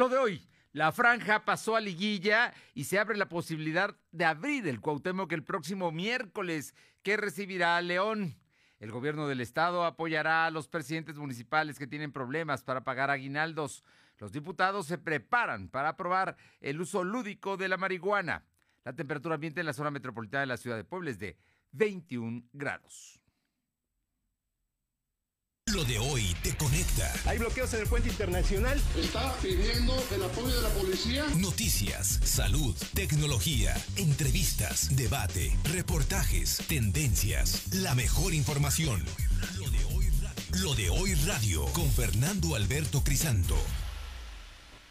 [0.00, 4.66] Lo de hoy, la franja pasó a liguilla y se abre la posibilidad de abrir
[4.66, 8.34] el Cuauhtémoc el próximo miércoles, que recibirá a León.
[8.78, 13.84] El gobierno del estado apoyará a los presidentes municipales que tienen problemas para pagar aguinaldos.
[14.16, 18.46] Los diputados se preparan para aprobar el uso lúdico de la marihuana.
[18.84, 21.36] La temperatura ambiente en la zona metropolitana de la ciudad de Puebla es de
[21.72, 23.19] 21 grados.
[25.74, 27.12] Lo de hoy te conecta.
[27.26, 28.82] Hay bloqueos en el puente internacional.
[28.96, 31.24] Está pidiendo el apoyo de la policía.
[31.38, 39.04] Noticias, salud, tecnología, entrevistas, debate, reportajes, tendencias, la mejor información.
[39.58, 43.54] Lo de hoy radio, Lo de hoy radio con Fernando Alberto Crisanto.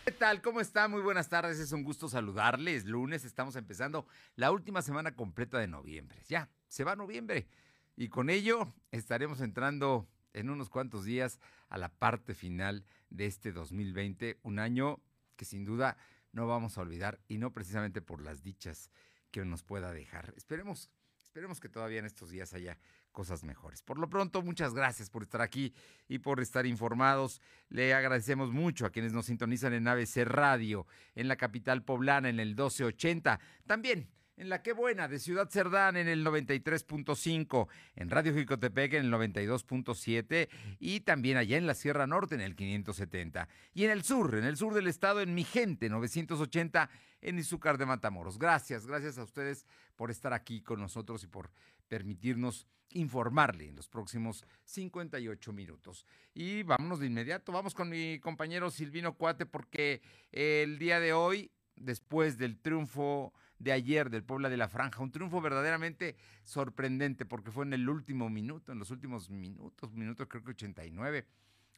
[0.05, 0.41] ¿Qué tal?
[0.41, 0.87] ¿Cómo está?
[0.87, 1.59] Muy buenas tardes.
[1.59, 2.85] Es un gusto saludarles.
[2.85, 6.23] Lunes estamos empezando la última semana completa de noviembre.
[6.29, 7.49] Ya, se va noviembre.
[7.97, 13.51] Y con ello estaremos entrando en unos cuantos días a la parte final de este
[13.51, 15.01] 2020, un año
[15.35, 15.97] que sin duda
[16.31, 18.91] no vamos a olvidar y no precisamente por las dichas
[19.31, 20.33] que nos pueda dejar.
[20.37, 20.89] Esperemos,
[21.23, 22.77] esperemos que todavía en estos días haya
[23.11, 23.81] cosas mejores.
[23.81, 25.73] Por lo pronto, muchas gracias por estar aquí
[26.07, 27.41] y por estar informados.
[27.69, 30.85] Le agradecemos mucho a quienes nos sintonizan en ABC Radio,
[31.15, 33.39] en la capital poblana, en el 1280.
[33.65, 39.05] También en la Qué Buena de Ciudad Cerdán en el 93.5, en Radio Jicotepec en
[39.05, 40.47] el 92.7
[40.79, 43.49] y también allá en la Sierra Norte en el 570.
[43.73, 46.89] Y en el sur, en el sur del estado en Mi Gente 980
[47.19, 48.39] en Izúcar de Matamoros.
[48.39, 49.65] Gracias, gracias a ustedes
[49.97, 51.51] por estar aquí con nosotros y por
[51.89, 56.05] permitirnos informarle en los próximos 58 minutos.
[56.33, 60.01] Y vámonos de inmediato, vamos con mi compañero Silvino Cuate porque
[60.31, 65.03] el día de hoy, después del triunfo de ayer del Puebla de la Franja.
[65.03, 70.27] Un triunfo verdaderamente sorprendente porque fue en el último minuto, en los últimos minutos, minutos
[70.29, 71.25] creo que 89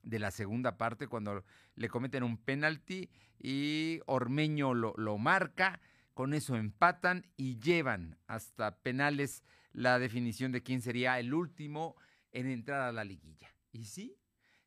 [0.04, 1.44] de la segunda parte cuando
[1.76, 3.10] le cometen un penalti
[3.40, 5.80] y Ormeño lo, lo marca,
[6.14, 9.44] con eso empatan y llevan hasta penales
[9.74, 11.96] la definición de quién sería el último
[12.32, 13.54] en entrar a la liguilla.
[13.72, 14.18] Y sí,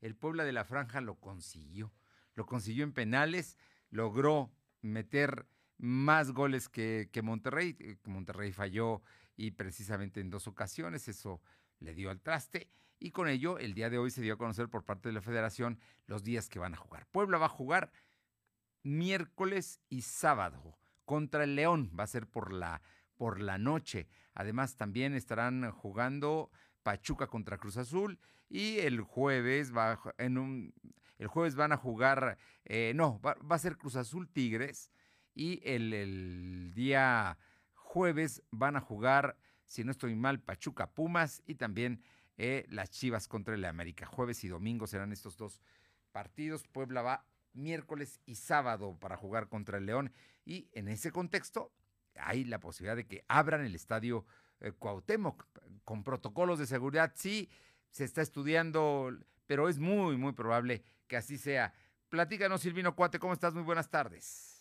[0.00, 1.92] el Puebla de la Franja lo consiguió,
[2.34, 3.58] lo consiguió en penales,
[3.90, 5.46] logró meter
[5.78, 7.76] más goles que, Monterrey.
[7.80, 9.02] Eh, Monterrey falló
[9.36, 11.40] y precisamente en dos ocasiones eso
[11.80, 12.68] le dio al traste.
[12.98, 15.20] Y con ello, el día de hoy se dio a conocer por parte de la
[15.20, 17.06] federación los días que van a jugar.
[17.10, 17.92] Puebla va a jugar
[18.82, 21.90] miércoles y sábado contra el León.
[21.98, 22.80] Va a ser por la,
[23.16, 24.08] por la noche.
[24.32, 26.50] Además, también estarán jugando
[26.82, 28.18] Pachuca contra Cruz Azul.
[28.48, 30.74] Y el jueves va en un.
[31.18, 32.38] El jueves van a jugar.
[32.64, 34.90] Eh, no, va a ser Cruz Azul Tigres
[35.34, 37.38] y el, día
[37.74, 42.02] jueves van a jugar, si no estoy mal, Pachuca Pumas y también
[42.36, 44.06] eh, las Chivas contra el América.
[44.06, 45.60] Jueves y domingo serán estos dos
[46.12, 46.66] partidos.
[46.66, 50.12] Puebla va miércoles y sábado para jugar contra el León
[50.44, 51.72] y en ese contexto
[52.16, 54.24] hay la posibilidad de que abran el estadio
[54.60, 55.46] eh, Cuauhtémoc
[55.84, 57.12] con protocolos de seguridad.
[57.16, 57.48] Sí,
[57.90, 59.10] se está estudiando,
[59.46, 61.72] pero es muy, muy probable que así sea.
[62.08, 63.54] Platícanos, Silvino Cuate, ¿cómo estás?
[63.54, 64.53] Muy buenas tardes.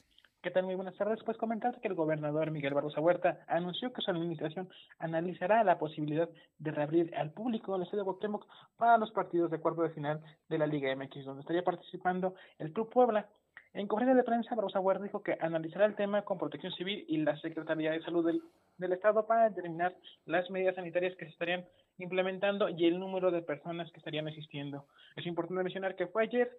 [0.44, 0.66] ¿Qué tal?
[0.66, 1.24] Muy buenas tardes.
[1.24, 4.68] Pues comentar que el gobernador Miguel Barroso Huerta anunció que su administración
[5.00, 6.30] analizará la posibilidad
[6.60, 8.45] de reabrir al público el Estadio Cuauhtémoc
[8.75, 12.74] para los partidos de cuarto de final de la Liga MX, donde estaría participando el
[12.74, 13.30] Club Puebla.
[13.72, 17.19] En conferencia de prensa, Barroso Huerta dijo que analizará el tema con Protección Civil y
[17.19, 21.66] la Secretaría de Salud del, Estado para determinar las medidas sanitarias que se estarían
[22.00, 24.88] implementando y el número de personas que estarían asistiendo.
[25.16, 26.51] Es importante mencionar que fue ayer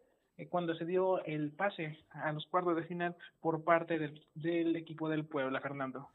[0.49, 3.99] cuando se dio el pase a los cuartos de final por parte
[4.35, 6.11] del, equipo del Puebla, Fernando.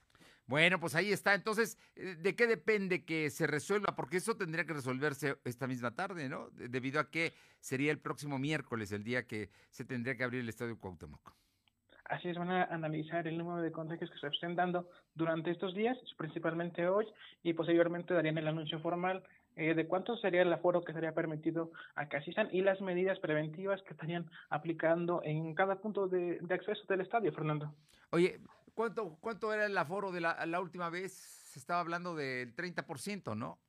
[0.45, 1.35] Bueno, pues ahí está.
[1.35, 3.95] Entonces, eh, ¿de qué depende que se resuelva?
[3.95, 6.49] Porque eso tendría que resolverse esta misma tarde, ¿no?
[6.51, 10.49] Debido a que sería el próximo miércoles el día que se tendría que abrir el
[10.49, 11.35] Estadio Cuauhtémoc.
[12.09, 15.75] Así es, van a analizar el número de contagios que se estén dando durante estos
[15.75, 17.05] días, principalmente hoy,
[17.43, 19.23] y posteriormente darían el anuncio formal
[19.59, 22.17] eh, de cuánto sería el aforo que sería permitido a que
[22.53, 27.73] y las medidas preventivas que estarían aplicando en cada punto de, acceso del estadio, Fernando.
[28.11, 28.39] Oye,
[28.73, 31.11] ¿cuánto, cuánto era el aforo de la, la última vez?
[31.11, 33.59] Se estaba hablando del 30%, ¿no?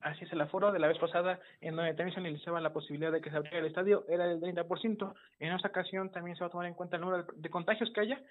[0.00, 3.10] Así es, el aforo de la vez pasada, en donde también se analizaba la posibilidad
[3.10, 5.14] de que se abriera el estadio, era del 30%.
[5.40, 8.02] En esta ocasión también se va a tomar en cuenta el número de contagios que
[8.02, 8.22] haya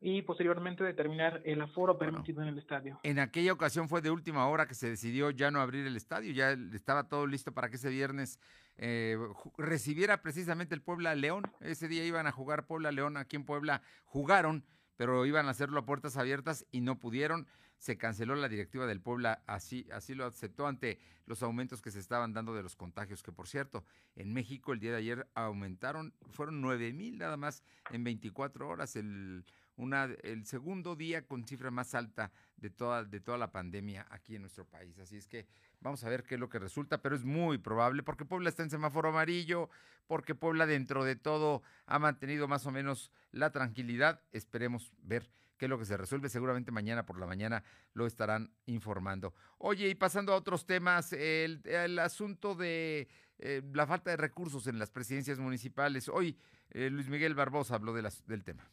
[0.00, 3.00] y posteriormente determinar el aforo permitido en el estadio.
[3.02, 6.32] En aquella ocasión fue de última hora que se decidió ya no abrir el estadio,
[6.32, 8.38] ya estaba todo listo para que ese viernes
[8.76, 9.16] eh,
[9.56, 11.44] recibiera precisamente el Puebla León.
[11.60, 14.64] Ese día iban a jugar Puebla León aquí en Puebla, jugaron,
[14.96, 17.46] pero iban a hacerlo a puertas abiertas y no pudieron.
[17.78, 21.98] se canceló la directiva del Puebla, así, así lo aceptó ante los aumentos que se
[21.98, 23.84] estaban dando de los contagios, que por cierto,
[24.14, 28.96] en México el día de ayer aumentaron, fueron 9 mil nada más en 24 horas,
[28.96, 29.44] el,
[29.76, 34.36] una, el segundo día con cifra más alta de toda, de toda la pandemia aquí
[34.36, 34.98] en nuestro país.
[34.98, 35.46] Así es que
[35.80, 38.62] vamos a ver qué es lo que resulta, pero es muy probable porque Puebla está
[38.62, 39.68] en semáforo amarillo,
[40.06, 44.22] porque Puebla dentro de todo ha mantenido más o menos la tranquilidad.
[44.32, 46.28] Esperemos ver qué es lo que se resuelve.
[46.28, 47.62] Seguramente mañana por la mañana
[47.94, 49.34] lo estarán informando.
[49.58, 53.08] Oye, y pasando a otros temas, el, asunto de
[53.38, 56.08] eh, la falta de recursos en las presidencias municipales.
[56.08, 56.38] Hoy
[56.70, 58.68] eh, Luis Miguel Barbosa habló de las, del tema.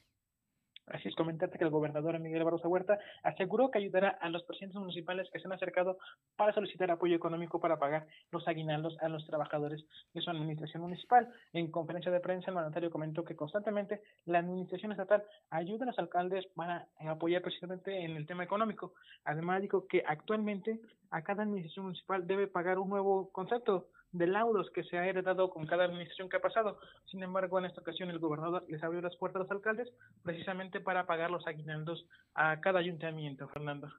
[0.87, 4.79] Así es, comentarte que el gobernador Miguel Barroso Huerta aseguró que ayudará a los presidentes
[4.79, 5.97] municipales que se han acercado
[6.35, 11.29] para solicitar apoyo económico para pagar los aguinaldos a los trabajadores de su administración municipal.
[11.53, 15.99] En conferencia de prensa, el mandatario comentó que constantemente la administración estatal ayuda a los
[15.99, 18.93] alcaldes para apoyar precisamente en el tema económico.
[19.23, 20.81] Además, dijo que actualmente
[21.11, 25.49] a cada administración municipal debe pagar un nuevo concepto de laudos que se ha heredado
[25.49, 26.79] con cada administración que ha pasado.
[27.11, 29.89] Sin embargo, en esta ocasión el gobernador les abrió las puertas a los alcaldes
[30.23, 32.05] precisamente para pagar los aguinaldos
[32.35, 33.91] a cada ayuntamiento, Fernando.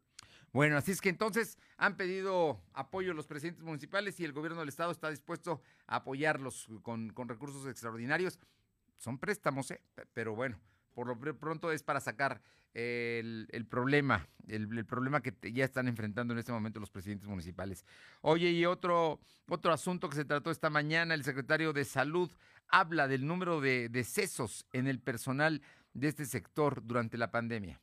[0.52, 4.68] Bueno, así es que entonces han pedido apoyo los presidentes municipales y el gobierno del
[4.68, 8.38] estado está dispuesto a apoyarlos con, con recursos extraordinarios.
[8.96, 9.82] Son préstamos, ¿eh?
[10.12, 10.60] pero bueno,
[10.94, 12.40] por lo pronto es para sacar
[12.72, 17.84] el, problema, el, problema que ya están enfrentando en este momento los presidentes municipales.
[18.20, 22.30] Oye, y otro, otro asunto que se trató esta mañana, el secretario de Salud
[22.68, 25.62] habla del número de decesos en el personal
[25.92, 27.80] de este sector durante la pandemia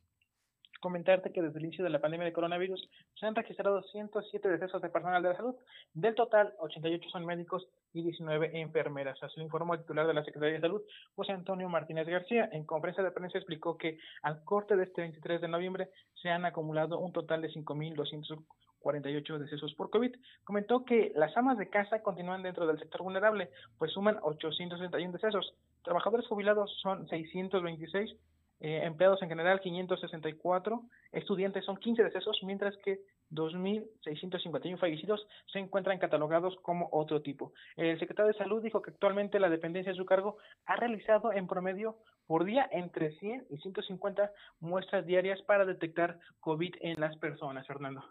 [0.81, 4.81] comentarte que desde el inicio de la pandemia de coronavirus se han registrado 107 decesos
[4.81, 5.55] de personal de la salud.
[5.93, 9.21] Del total, 88 son médicos y 19 enfermeras.
[9.23, 10.81] Así lo informó el titular de la Secretaría de Salud,
[11.15, 12.49] José Antonio Martínez García.
[12.51, 15.89] En conferencia de prensa explicó que al corte de este 23 de noviembre
[16.21, 20.15] se han acumulado un total de 5.248 decesos por COVID.
[20.43, 25.53] Comentó que las amas de casa continúan dentro del sector vulnerable, pues suman 861 decesos.
[25.83, 28.15] Trabajadores jubilados son 626
[28.61, 32.99] eh, empleados en general 564, estudiantes son 15 decesos, mientras que
[33.31, 37.53] 2.651 fallecidos se encuentran catalogados como otro tipo.
[37.75, 40.37] El secretario de Salud dijo que actualmente la dependencia de su cargo
[40.67, 41.97] ha realizado en promedio
[42.27, 48.03] por día entre 100 y 150 muestras diarias para detectar COVID en las personas, Fernando.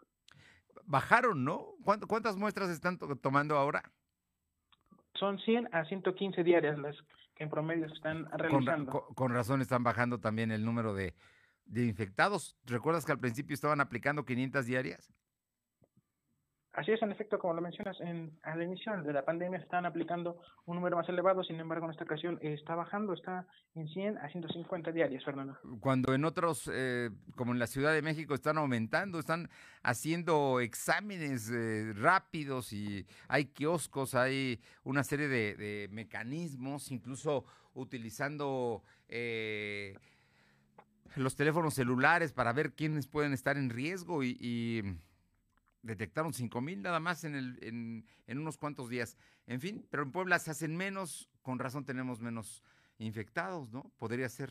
[0.84, 1.74] Bajaron, ¿no?
[1.84, 3.84] ¿Cuántas muestras están tomando ahora?
[5.14, 6.96] Son 100 a 115 diarias las
[7.40, 9.06] en promedio se están realizando.
[9.14, 11.14] Con, razón están bajando también el número de,
[11.64, 12.56] de infectados.
[12.66, 15.10] ¿Recuerdas que al principio estaban aplicando 500 diarias?
[16.80, 19.84] Así es, en efecto, como lo mencionas, en, al inicio de la pandemia se están
[19.84, 24.16] aplicando un número más elevado, sin embargo, en esta ocasión está bajando, está en 100
[24.16, 25.58] a 150 diarias, Fernando.
[25.80, 29.50] Cuando en otros, eh, como en la Ciudad de México, están aumentando, están
[29.82, 37.44] haciendo exámenes eh, rápidos y hay kioscos, hay una serie de, mecanismos, incluso
[37.74, 38.82] utilizando...
[39.06, 39.98] Eh,
[41.16, 44.96] los teléfonos celulares para ver quiénes pueden estar en riesgo y
[45.82, 49.16] detectaron 5 mil nada más en, el, en, en, unos cuantos días.
[49.46, 52.62] En fin, pero en Puebla se hacen menos, con razón tenemos menos
[52.98, 53.90] infectados, ¿no?
[53.98, 54.50] Podría ser,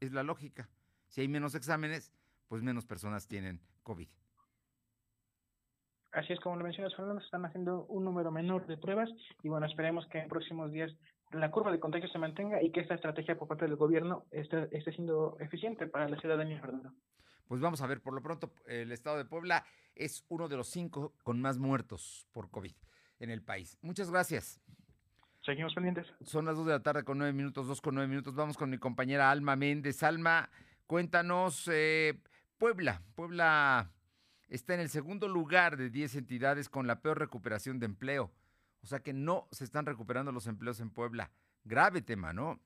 [0.00, 0.68] es la lógica.
[1.08, 2.12] Si hay menos exámenes,
[2.48, 4.08] pues menos personas tienen COVID.
[6.12, 9.10] Así es como lo mencionas, Fernando, están haciendo un número menor de pruebas
[9.42, 10.90] y bueno, esperemos que en próximos días
[11.32, 14.68] la curva de contagio se mantenga y que esta estrategia por parte del gobierno esté,
[14.76, 16.94] esté siendo eficiente para la ciudadanía, Fernando.
[17.46, 19.64] Pues vamos a ver, por lo pronto, el estado de Puebla
[19.98, 22.72] es uno de los cinco con más muertos por COVID
[23.18, 23.76] en el país.
[23.82, 24.60] Muchas gracias.
[25.42, 26.06] Seguimos pendientes.
[26.24, 28.34] Son las dos de la tarde con nueve minutos, dos con nueve minutos.
[28.34, 30.02] Vamos con mi compañera Alma Méndez.
[30.02, 30.50] Alma,
[30.86, 32.20] cuéntanos, eh,
[32.58, 33.02] Puebla.
[33.14, 33.92] Puebla
[34.48, 38.32] está en el segundo lugar de diez entidades con la peor recuperación de empleo.
[38.82, 41.30] O sea que no se están recuperando los empleos en Puebla.
[41.64, 42.60] Grave tema, ¿no?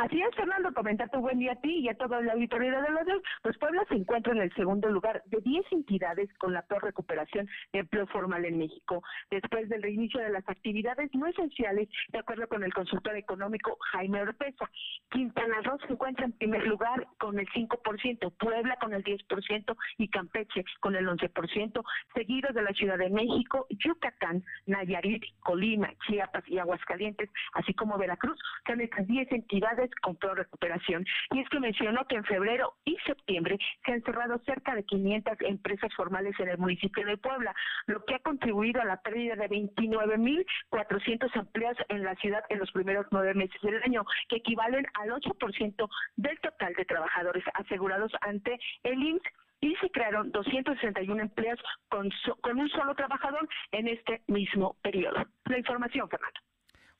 [0.00, 2.90] Así es, Fernando, comentar tu buen día a ti y a toda la auditoría de
[2.90, 3.22] los dos.
[3.42, 7.46] Pues Puebla se encuentra en el segundo lugar de 10 entidades con la peor recuperación
[7.74, 12.48] de empleo formal en México, después del reinicio de las actividades no esenciales, de acuerdo
[12.48, 14.70] con el consultor económico Jaime Orpeza.
[15.10, 20.08] Quintana Roo se encuentra en primer lugar con el 5%, Puebla con el 10% y
[20.08, 26.56] Campeche con el 11%, seguidos de la Ciudad de México, Yucatán, Nayarit, Colima, Chiapas y
[26.56, 31.04] Aguascalientes, así como Veracruz, son estas 10 entidades con recuperación.
[31.32, 35.34] Y es que mencionó que en febrero y septiembre se han cerrado cerca de 500
[35.40, 37.54] empresas formales en el municipio de Puebla,
[37.86, 42.70] lo que ha contribuido a la pérdida de 29.400 empleos en la ciudad en los
[42.72, 48.58] primeros nueve meses del año, que equivalen al 8% del total de trabajadores asegurados ante
[48.82, 49.22] el IMSS
[49.60, 55.26] y se crearon 261 empleos con, con un solo trabajador en este mismo periodo.
[55.44, 56.40] La información, Fernando.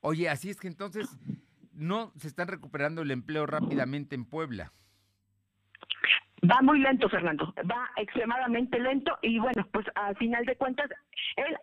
[0.01, 1.09] Oye, así es que entonces
[1.73, 4.73] no se están recuperando el empleo rápidamente en Puebla.
[6.49, 10.89] Va muy lento, Fernando, va extremadamente lento y bueno, pues a final de cuentas,
[11.37, 11.55] él,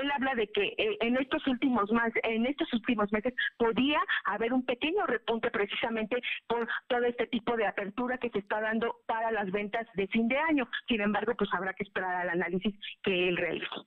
[0.00, 4.54] él habla de que eh, en estos últimos más, en estos últimos meses podía haber
[4.54, 6.16] un pequeño repunte precisamente
[6.46, 10.28] por todo este tipo de apertura que se está dando para las ventas de fin
[10.28, 10.66] de año.
[10.88, 13.86] Sin embargo, pues habrá que esperar al análisis que él realizó.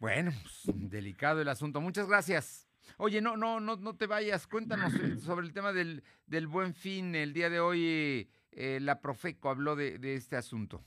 [0.00, 1.80] Bueno, pues, delicado el asunto.
[1.80, 2.71] Muchas gracias.
[2.98, 4.46] Oye, no, no, no, no te vayas.
[4.46, 7.14] Cuéntanos eh, sobre el tema del, del buen fin.
[7.14, 10.84] El día de hoy eh, la Profeco habló de, de este asunto.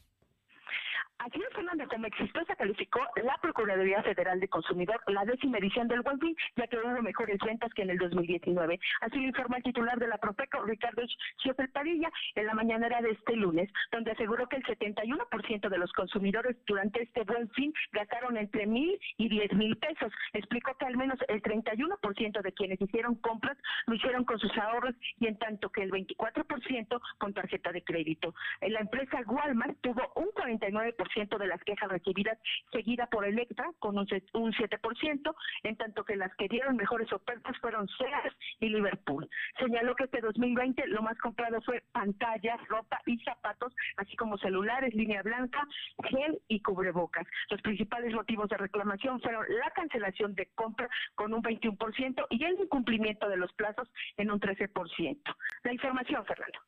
[1.20, 6.02] Aquí en Fernando, como exitosa calificó la Procuraduría Federal de Consumidor la décima edición del
[6.02, 8.80] Buen Fin, ya que hubo mejores ventas que en el 2019.
[9.02, 11.02] Así lo informó el titular de la Profeco, Ricardo
[11.40, 15.92] Schiopel Padilla, en la mañanera de este lunes, donde aseguró que el 71% de los
[15.94, 20.12] consumidores durante este Buen Fin gastaron entre mil y diez mil pesos.
[20.34, 23.58] Explicó que al menos el 31% de quienes hicieron compras
[23.88, 28.36] lo hicieron con sus ahorros y en tanto que el 24% con tarjeta de crédito.
[28.62, 31.05] La empresa Walmart tuvo un 49%
[31.38, 32.38] de las quejas recibidas,
[32.72, 37.88] seguida por Electra con un, 7%, en tanto que las que dieron mejores ofertas fueron
[37.88, 39.28] Sears y Liverpool.
[39.60, 44.94] Señaló que este 2020 lo más comprado fue pantallas, ropa y zapatos, así como celulares,
[44.94, 45.68] línea blanca,
[46.10, 47.26] gel y cubrebocas.
[47.50, 52.60] Los principales motivos de reclamación fueron la cancelación de compra con un 21% y el
[52.60, 55.36] incumplimiento de los plazos en un 13%.
[55.64, 56.60] La información, Fernando.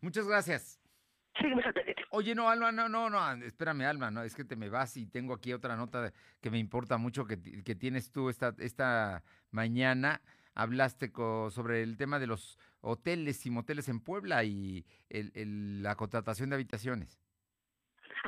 [0.00, 0.83] Muchas gracias.
[2.10, 5.06] Oye, no, Alma, no, no, no, espérame, Alma, no, es que te me vas y
[5.06, 10.20] tengo aquí otra nota que me importa mucho que, que tienes tú esta, esta mañana.
[10.54, 11.12] Hablaste
[11.50, 17.23] sobre el tema de los hoteles y moteles en Puebla y la contratación de habitaciones.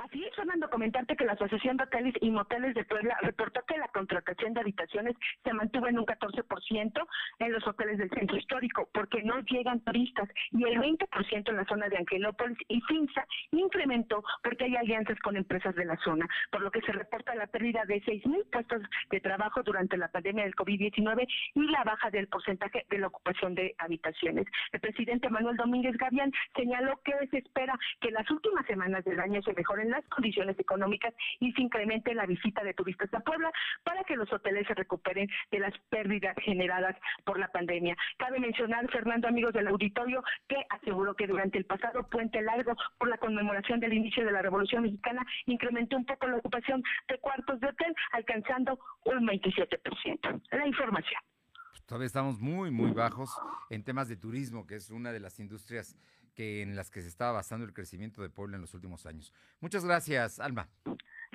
[0.04, 3.78] Así es, Fernando, comentarte que la Asociación de Hoteles y Moteles de Puebla reportó que
[3.78, 7.06] la contratación de habitaciones se mantuvo en un 14%
[7.38, 11.64] en los hoteles del centro histórico, porque no llegan turistas, y el 20% en la
[11.64, 16.60] zona de Angelópolis y Finza incrementó porque hay alianzas con empresas de la zona, por
[16.60, 20.56] lo que se reporta la pérdida de 6.000 puestos de trabajo durante la pandemia del
[20.56, 24.46] COVID-19 y la baja del porcentaje de la ocupación de habitaciones.
[24.72, 29.40] El presidente Manuel Domínguez Gavián señaló que se espera que las últimas semanas del año
[29.42, 33.50] se mejoren las condiciones económicas y se incremente la visita de turistas a Puebla
[33.84, 37.96] para que los hoteles se recuperen de las pérdidas generadas por la pandemia.
[38.18, 43.08] Cabe mencionar, Fernando, amigos del auditorio, que aseguró que durante el pasado puente largo por
[43.08, 47.60] la conmemoración del inicio de la Revolución Mexicana incrementó un poco la ocupación de cuartos
[47.60, 50.42] de hotel, alcanzando un 27%.
[50.50, 51.20] La información
[51.86, 53.30] todavía estamos muy, muy bajos
[53.70, 55.96] en temas de turismo, que es una de las industrias
[56.36, 59.32] que en las que se estaba basando el crecimiento de Puebla en los últimos años.
[59.60, 60.68] Muchas gracias, Alma.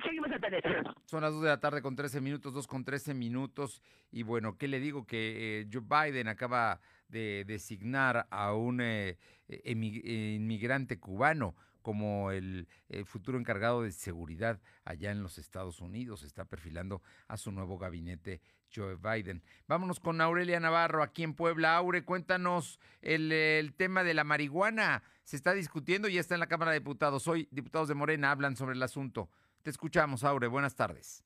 [0.02, 0.30] Seguimos
[1.04, 3.82] Son las 2 de la tarde con 13 minutos, 2 con 13 minutos.
[4.12, 5.04] Y bueno, ¿qué le digo?
[5.04, 9.18] Que eh, Joe Biden acaba de designar a un eh,
[9.64, 16.22] inmigrante cubano como el, el, futuro encargado de seguridad allá en los Estados Unidos.
[16.22, 18.40] Está perfilando a su nuevo gabinete
[18.74, 19.42] Joe Biden.
[19.66, 21.76] Vámonos con Aurelia Navarro aquí en Puebla.
[21.76, 25.02] Aure, cuéntanos el, tema de la marihuana.
[25.24, 27.28] Se está discutiendo y está en la Cámara de Diputados.
[27.28, 29.30] Hoy diputados de Morena hablan sobre el asunto.
[29.62, 30.48] Te escuchamos, Aure.
[30.48, 31.24] Buenas tardes.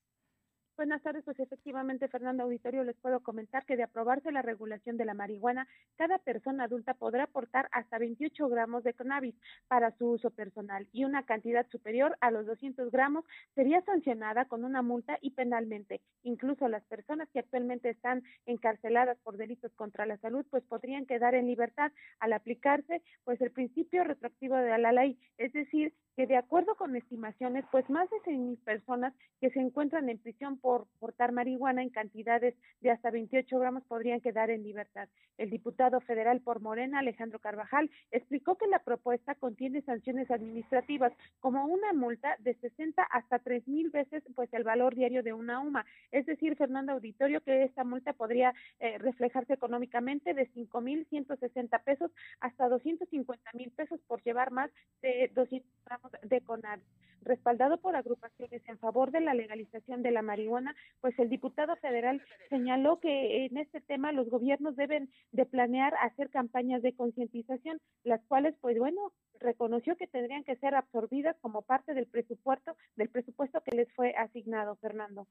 [0.77, 5.05] Buenas tardes, pues efectivamente, Fernando Auditorio, les puedo comentar que de aprobarse la regulación de
[5.05, 9.33] la marihuana, cada persona adulta podrá aportar hasta 28 gramos de cannabis
[9.67, 14.63] para su uso personal y una cantidad superior a los 200 gramos sería sancionada con
[14.63, 15.99] una multa y penalmente.
[16.21, 21.33] Incluso las personas que actualmente están encarceladas por delitos contra la salud, pues podrían quedar
[21.33, 26.35] en libertad al aplicarse, pues el principio retroactivo de la ley, es decir, que de
[26.35, 30.66] acuerdo con estimaciones, pues más de 100 personas que se encuentran en prisión por
[30.99, 35.07] portar marihuana en cantidades de hasta 28 gramos podrían quedar en libertad.
[35.37, 41.65] El diputado federal por Morena, Alejandro Carvajal, explicó que la propuesta contiene sanciones administrativas como
[41.65, 45.85] una multa de 60 hasta 3 mil veces pues el valor diario de una UMA.
[46.11, 51.79] Es decir, Fernando Auditorio, que esta multa podría eh, reflejarse económicamente de 5 mil 160
[51.79, 54.71] pesos hasta 250 mil pesos por llevar más
[55.01, 56.79] de 200 gramos de CONAR.
[57.21, 60.56] Respaldado por agrupaciones en favor de la legalización de la marihuana,
[61.01, 66.29] pues el diputado federal señaló que en este tema los gobiernos deben de planear hacer
[66.29, 71.93] campañas de concientización, las cuales, pues bueno, reconoció que tendrían que ser absorbidas como parte
[71.93, 75.27] del presupuesto, del presupuesto que les fue asignado, Fernando.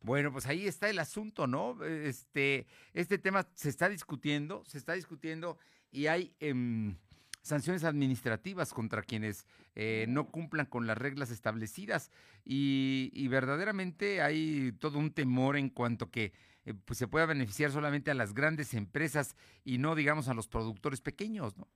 [0.00, 1.82] Bueno, pues ahí está el asunto, ¿no?
[1.84, 5.58] Este, este tema se está discutiendo, se está discutiendo
[5.90, 6.32] y hay...
[6.40, 6.94] Eh,
[7.48, 12.10] sanciones administrativas contra quienes eh, no cumplan con las reglas establecidas
[12.44, 16.32] y, verdaderamente hay todo un temor en cuanto que
[16.64, 20.48] eh, pues se pueda beneficiar solamente a las grandes empresas y no digamos a los
[20.48, 21.68] productores pequeños, ¿no?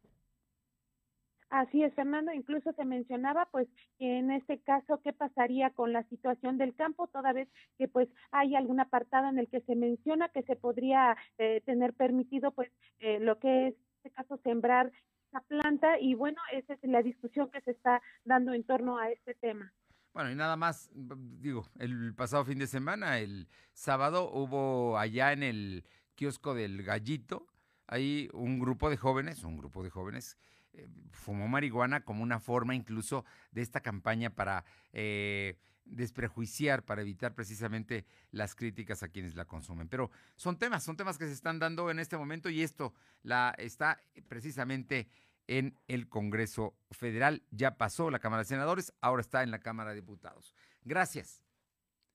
[1.52, 2.32] Así es, Fernando.
[2.32, 7.08] Incluso se mencionaba, pues, que en este caso, ¿qué pasaría con la situación del campo?
[7.08, 11.14] Toda vez que, pues, hay algún apartado en el que se menciona que se podría
[11.36, 14.92] eh, tener permitido, pues, eh, lo que es, en este caso, sembrar
[15.32, 15.98] esa planta.
[15.98, 19.72] Y bueno, esa es la discusión que se está dando en torno a este tema.
[20.12, 25.42] Bueno, y nada más, digo, el pasado fin de semana, el sábado, hubo allá en
[25.42, 25.84] el
[26.14, 27.46] kiosco del Gallito,
[27.86, 30.36] hay un grupo de jóvenes, un grupo de jóvenes
[30.74, 37.34] eh, fumó marihuana como una forma incluso de esta campaña para eh, desprejuiciar, para evitar
[37.34, 39.88] precisamente las críticas a quienes la consumen.
[39.88, 43.54] Pero son temas, son temas que se están dando en este momento y esto la
[43.58, 45.08] está precisamente
[45.46, 47.42] en el Congreso Federal.
[47.50, 50.54] Ya pasó la Cámara de Senadores, ahora está en la Cámara de Diputados.
[50.84, 51.42] Gracias.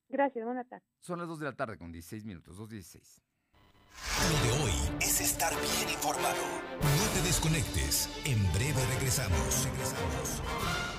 [0.10, 0.88] Gracias, buenas tardes.
[1.00, 3.22] Son las 2 de la tarde con 16 minutos, 2.16.
[4.32, 4.72] Lo de hoy
[5.02, 6.38] es estar bien informado.
[6.82, 8.10] No te desconectes.
[8.26, 9.66] En breve regresamos.
[9.66, 10.97] Regresamos.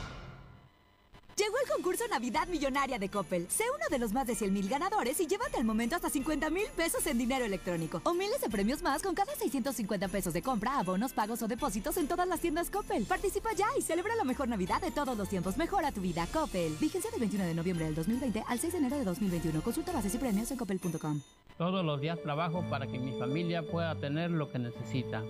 [1.68, 3.46] Concurso Navidad Millonaria de Coppel.
[3.48, 6.50] Sé uno de los más de 100 mil ganadores y llévate al momento hasta 50
[6.50, 8.00] mil pesos en dinero electrónico.
[8.04, 11.96] O miles de premios más con cada 650 pesos de compra, abonos, pagos o depósitos
[11.98, 13.04] en todas las tiendas Coppel.
[13.04, 15.56] Participa ya y celebra la mejor Navidad de todos los tiempos.
[15.56, 16.74] Mejora tu vida, Coppel.
[16.80, 19.62] Vigencia del 21 de noviembre del 2020 al 6 de enero de 2021.
[19.62, 21.20] Consulta bases y premios en coppel.com.
[21.58, 25.22] Todos los días trabajo para que mi familia pueda tener lo que necesita.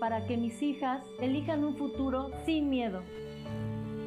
[0.00, 3.02] Para que mis hijas elijan un futuro sin miedo.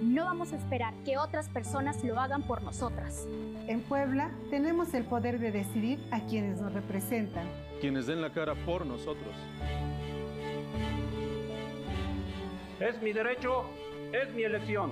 [0.01, 3.27] No vamos a esperar que otras personas lo hagan por nosotras.
[3.67, 7.47] En Puebla tenemos el poder de decidir a quienes nos representan.
[7.81, 9.33] Quienes den la cara por nosotros.
[12.79, 13.65] Es mi derecho,
[14.13, 14.91] es mi elección.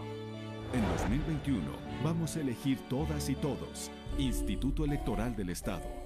[0.74, 1.62] En 2021
[2.04, 3.92] vamos a elegir todas y todos.
[4.18, 6.05] Instituto Electoral del Estado.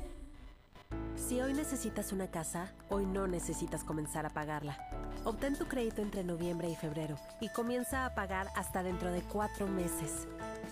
[1.28, 4.80] Si hoy necesitas una casa, hoy no necesitas comenzar a pagarla.
[5.26, 9.68] Obtén tu crédito entre noviembre y febrero y comienza a pagar hasta dentro de cuatro
[9.68, 10.28] meses.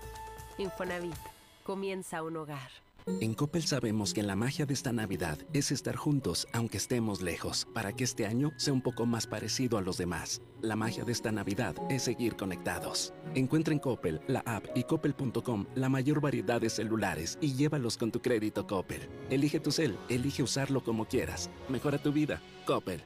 [0.58, 1.16] Infonavit,
[1.64, 2.70] comienza un hogar.
[3.06, 7.66] En Coppel sabemos que la magia de esta Navidad es estar juntos aunque estemos lejos,
[7.72, 10.40] para que este año sea un poco más parecido a los demás.
[10.60, 13.12] La magia de esta Navidad es seguir conectados.
[13.34, 18.12] Encuentra en Coppel, la app y coppel.com la mayor variedad de celulares y llévalos con
[18.12, 19.08] tu crédito Coppel.
[19.30, 21.50] Elige tu cel, elige usarlo como quieras.
[21.68, 22.40] Mejora tu vida.
[22.66, 23.04] Coppel.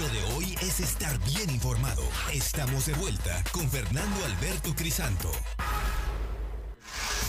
[0.00, 2.02] Lo de hoy es estar bien informado.
[2.32, 5.30] Estamos de vuelta con Fernando Alberto Crisanto.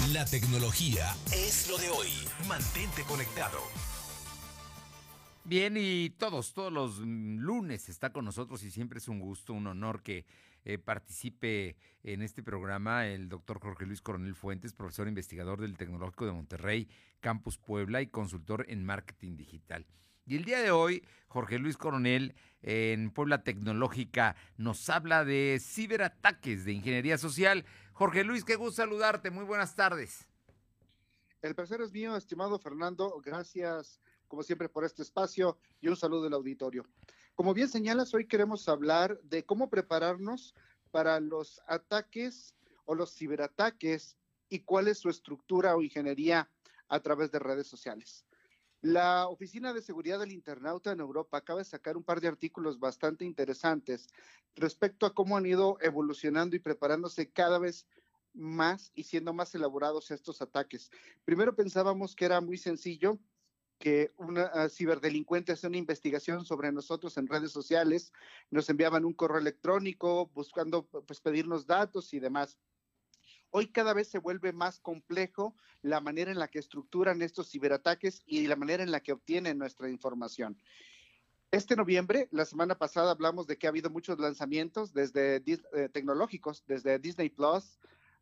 [0.09, 2.09] La tecnología es lo de hoy.
[2.49, 3.59] Mantente conectado.
[5.45, 9.67] Bien, y todos, todos los lunes está con nosotros y siempre es un gusto, un
[9.67, 10.25] honor que
[10.65, 16.25] eh, participe en este programa el doctor Jorge Luis Coronel Fuentes, profesor investigador del Tecnológico
[16.25, 19.85] de Monterrey, Campus Puebla y consultor en marketing digital.
[20.31, 26.63] Y el día de hoy, Jorge Luis Coronel en Puebla Tecnológica nos habla de ciberataques
[26.63, 27.65] de ingeniería social.
[27.91, 29.29] Jorge Luis, qué gusto saludarte.
[29.29, 30.25] Muy buenas tardes.
[31.41, 33.21] El placer es mío, estimado Fernando.
[33.21, 36.85] Gracias, como siempre, por este espacio y un saludo del auditorio.
[37.35, 40.55] Como bien señalas, hoy queremos hablar de cómo prepararnos
[40.91, 44.15] para los ataques o los ciberataques
[44.47, 46.49] y cuál es su estructura o ingeniería
[46.87, 48.23] a través de redes sociales.
[48.81, 52.79] La Oficina de Seguridad del Internauta en Europa acaba de sacar un par de artículos
[52.79, 54.07] bastante interesantes
[54.55, 57.85] respecto a cómo han ido evolucionando y preparándose cada vez
[58.33, 60.89] más y siendo más elaborados estos ataques.
[61.25, 63.19] Primero pensábamos que era muy sencillo
[63.77, 68.13] que un uh, ciberdelincuente hace una investigación sobre nosotros en redes sociales,
[68.49, 72.57] nos enviaban un correo electrónico buscando pues pedirnos datos y demás.
[73.51, 78.23] Hoy cada vez se vuelve más complejo la manera en la que estructuran estos ciberataques
[78.25, 80.57] y la manera en la que obtienen nuestra información.
[81.51, 86.63] Este noviembre, la semana pasada, hablamos de que ha habido muchos lanzamientos desde eh, tecnológicos,
[86.65, 87.77] desde Disney Plus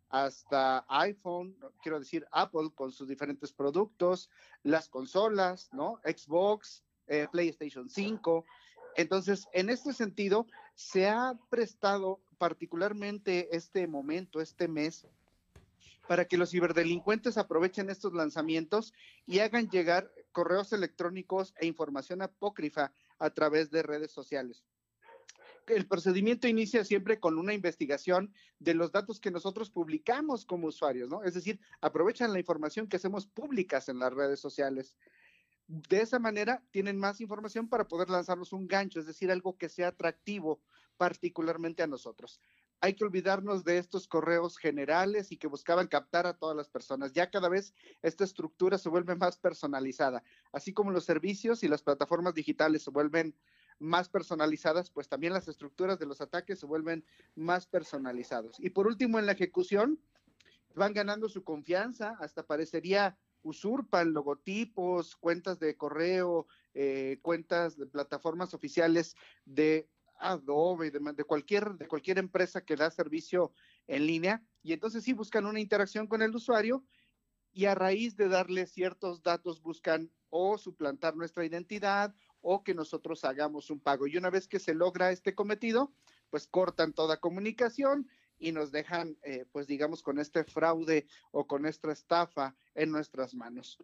[0.09, 4.31] hasta iPhone, quiero decir Apple con sus diferentes productos,
[4.63, 5.99] las consolas, ¿no?
[6.03, 8.45] Xbox, eh, PlayStation 5.
[8.95, 15.05] Entonces, en este sentido, se ha prestado particularmente este momento, este mes,
[16.09, 18.93] para que los ciberdelincuentes aprovechen estos lanzamientos
[19.27, 24.65] y hagan llegar correos electrónicos e información apócrifa a través de redes sociales.
[25.67, 31.09] el procedimiento inicia siempre con una investigación de los datos que nosotros publicamos como usuarios,
[31.09, 31.21] ¿no?
[31.21, 34.95] Es decir, aprovechan la información que hacemos públicas en las redes sociales.
[35.67, 39.69] De esa manera tienen más información para poder lanzarnos un gancho, es decir, algo que
[39.69, 40.59] sea atractivo
[40.97, 42.41] particularmente a nosotros.
[42.81, 47.13] Hay que olvidarnos de estos correos generales y que buscaban captar a todas las personas.
[47.13, 51.83] Ya cada vez esta estructura se vuelve más personalizada, así como los servicios y las
[51.83, 53.35] plataformas digitales se vuelven
[53.79, 58.59] más personalizadas, pues también las estructuras de los ataques se vuelven más personalizados.
[58.59, 59.99] Y por último, en la ejecución,
[60.75, 68.53] van ganando su confianza, hasta parecería usurpan logotipos, cuentas de correo, eh, cuentas de plataformas
[68.53, 69.15] oficiales
[69.45, 69.89] de
[70.19, 73.53] Adobe, de, de, cualquier, de cualquier empresa que da servicio
[73.87, 76.83] en línea, y entonces sí buscan una interacción con el usuario
[77.51, 83.23] y a raíz de darle ciertos datos buscan o suplantar nuestra identidad o que nosotros
[83.25, 84.07] hagamos un pago.
[84.07, 85.91] Y una vez que se logra este cometido,
[86.29, 91.65] pues cortan toda comunicación y nos dejan, eh, pues digamos, con este fraude o con
[91.65, 93.77] esta estafa en nuestras manos.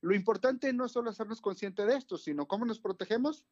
[0.00, 3.44] Lo importante no es solo hacernos consciente de esto, sino cómo nos protegemos.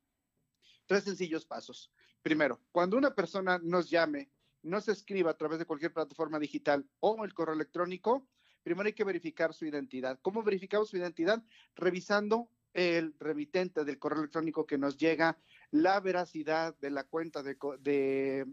[0.87, 1.91] Tres sencillos pasos.
[2.23, 4.31] Primero, cuando una persona nos llame,
[4.63, 8.27] nos escriba a través de cualquier plataforma digital o el correo electrónico,
[8.63, 10.19] primero hay que verificar su identidad.
[10.23, 11.43] ¿Cómo verificamos su identidad?
[11.77, 15.39] Revisando el remitente del correo electrónico que nos llega,
[15.71, 18.47] la veracidad de la cuenta de, de,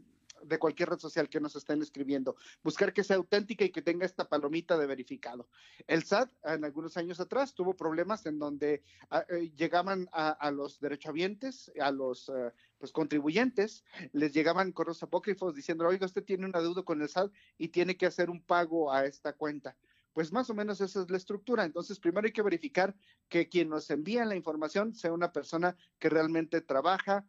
[0.46, 4.06] de, cualquier red social que nos estén escribiendo, buscar que sea auténtica y que tenga
[4.06, 5.48] esta palomita de verificado.
[5.88, 10.80] El SAT en algunos años atrás tuvo problemas en donde a, eh, llegaban a, los
[10.80, 16.62] derechohabientes, a los uh, pues, contribuyentes, les llegaban correos apócrifos diciendo, oiga, usted tiene una
[16.62, 19.76] deuda con el SAT y tiene que hacer un pago a esta cuenta
[20.14, 21.66] pues más o menos esa es la estructura.
[21.66, 22.96] Entonces, primero hay que verificar
[23.28, 27.26] que quien nos envía la información sea una persona que realmente trabaja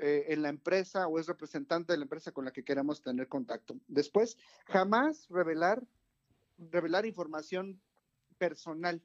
[0.00, 3.28] eh, en la empresa o es representante de la empresa con la que queramos tener
[3.28, 3.76] contacto.
[3.88, 5.82] Después, jamás revelar,
[6.56, 7.80] revelar información
[8.38, 9.02] personal.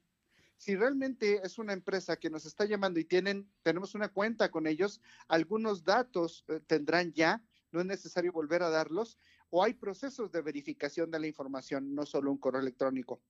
[0.56, 4.66] Si realmente es una empresa que nos está llamando y tienen, tenemos una cuenta con
[4.66, 9.18] ellos, algunos datos eh, tendrán ya, no es necesario volver a darlos
[9.50, 13.20] o hay procesos de verificación de la información, no solo un correo electrónico.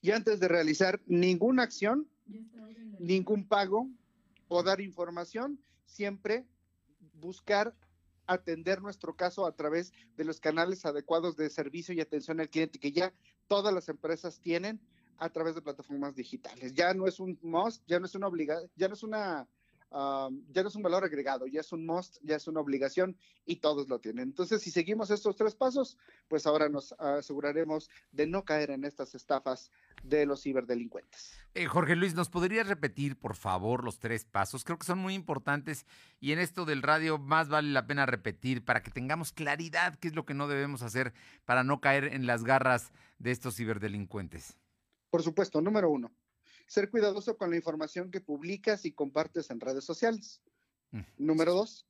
[0.00, 2.08] Y antes de realizar ninguna acción,
[2.98, 3.88] ningún pago
[4.48, 6.46] o dar información, siempre
[7.22, 7.74] buscar
[8.26, 12.78] atender nuestro caso a través de los canales adecuados de servicio y atención al cliente
[12.78, 13.12] que ya
[13.48, 14.80] todas las empresas tienen
[15.18, 16.74] a través de plataformas digitales.
[16.74, 19.48] Ya no es un must, ya no es una obligación, ya no es una
[19.94, 23.14] Uh, ya no es un valor agregado, ya es un must, ya es una obligación
[23.44, 24.28] y todos lo tienen.
[24.28, 29.14] Entonces, si seguimos estos tres pasos, pues ahora nos aseguraremos de no caer en estas
[29.14, 29.70] estafas
[30.02, 31.38] de los ciberdelincuentes.
[31.54, 34.64] Eh, Jorge Luis, ¿nos podrías repetir, por favor, los tres pasos?
[34.64, 35.84] Creo que son muy importantes
[36.18, 40.08] y en esto del radio más vale la pena repetir para que tengamos claridad qué
[40.08, 41.12] es lo que no debemos hacer
[41.44, 44.56] para no caer en las garras de estos ciberdelincuentes.
[45.10, 46.10] Por supuesto, número uno,
[46.66, 50.40] ser cuidadoso con la información que publicas y compartes en redes sociales.
[50.90, 51.00] Mm.
[51.18, 51.86] Número dos,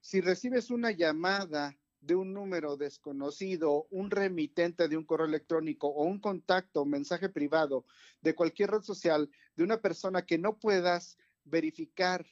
[0.00, 6.04] si recibes una llamada de un número desconocido, un remitente de un correo electrónico o
[6.04, 7.86] un contacto, mensaje privado
[8.20, 12.26] de cualquier red social de una persona que no puedas verificar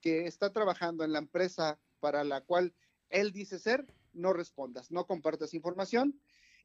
[0.00, 2.74] que está trabajando en la empresa para la cual
[3.08, 6.20] él dice ser, no respondas, no compartas información.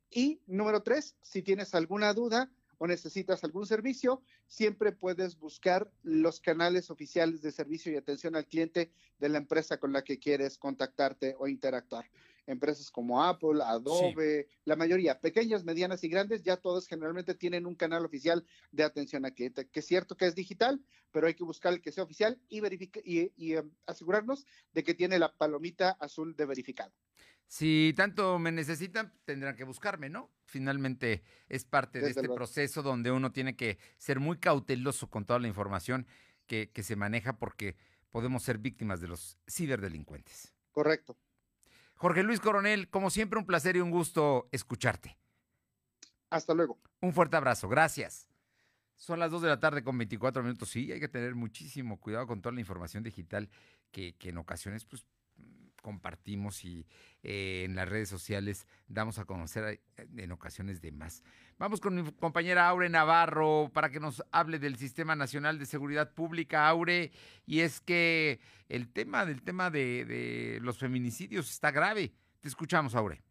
[0.09, 6.39] Y número tres, si tienes alguna duda, o necesitas algún servicio, siempre puedes buscar los
[6.39, 10.57] canales oficiales de servicio y atención al cliente de la empresa con la que quieres
[10.57, 12.05] contactarte o interactuar.
[12.47, 14.55] Empresas como Apple, Adobe, sí.
[14.63, 19.25] la mayoría, pequeñas, medianas y grandes, ya todos generalmente tienen un canal oficial de atención
[19.25, 20.81] al cliente, que es cierto que es digital,
[21.11, 22.61] pero hay que buscar el que sea oficial y,
[23.03, 26.93] y, y um, asegurarnos de que tiene la palomita azul de verificado.
[27.47, 30.31] Si tanto me necesitan, tendrán que buscarme, ¿no?
[30.45, 35.25] Finalmente es parte Desde de este proceso donde uno tiene que ser muy cauteloso con
[35.25, 36.07] toda la información
[36.45, 37.75] que, que, se maneja porque
[38.09, 40.53] podemos ser víctimas de los ciberdelincuentes.
[40.71, 41.17] Correcto.
[41.97, 45.17] Jorge Luis Coronel, como siempre, un placer y un gusto escucharte.
[46.29, 46.79] Hasta luego.
[47.01, 47.67] Un fuerte abrazo.
[47.67, 48.27] Gracias.
[48.95, 50.69] Son las 2 de la tarde con 24 minutos.
[50.69, 53.49] Sí, hay que tener muchísimo cuidado con toda la información digital
[53.91, 55.05] que, que en ocasiones pues,
[55.87, 56.85] compartimos y
[57.23, 61.23] eh, en las redes sociales damos a conocer eh, en ocasiones de más.
[61.57, 66.13] Vamos con mi compañera Aure Navarro para que nos hable del Sistema Nacional de Seguridad
[66.13, 67.13] Pública, Aure,
[67.45, 72.11] y es que el tema del tema de, de los feminicidios está grave.
[72.41, 73.26] Te escuchamos, Aure.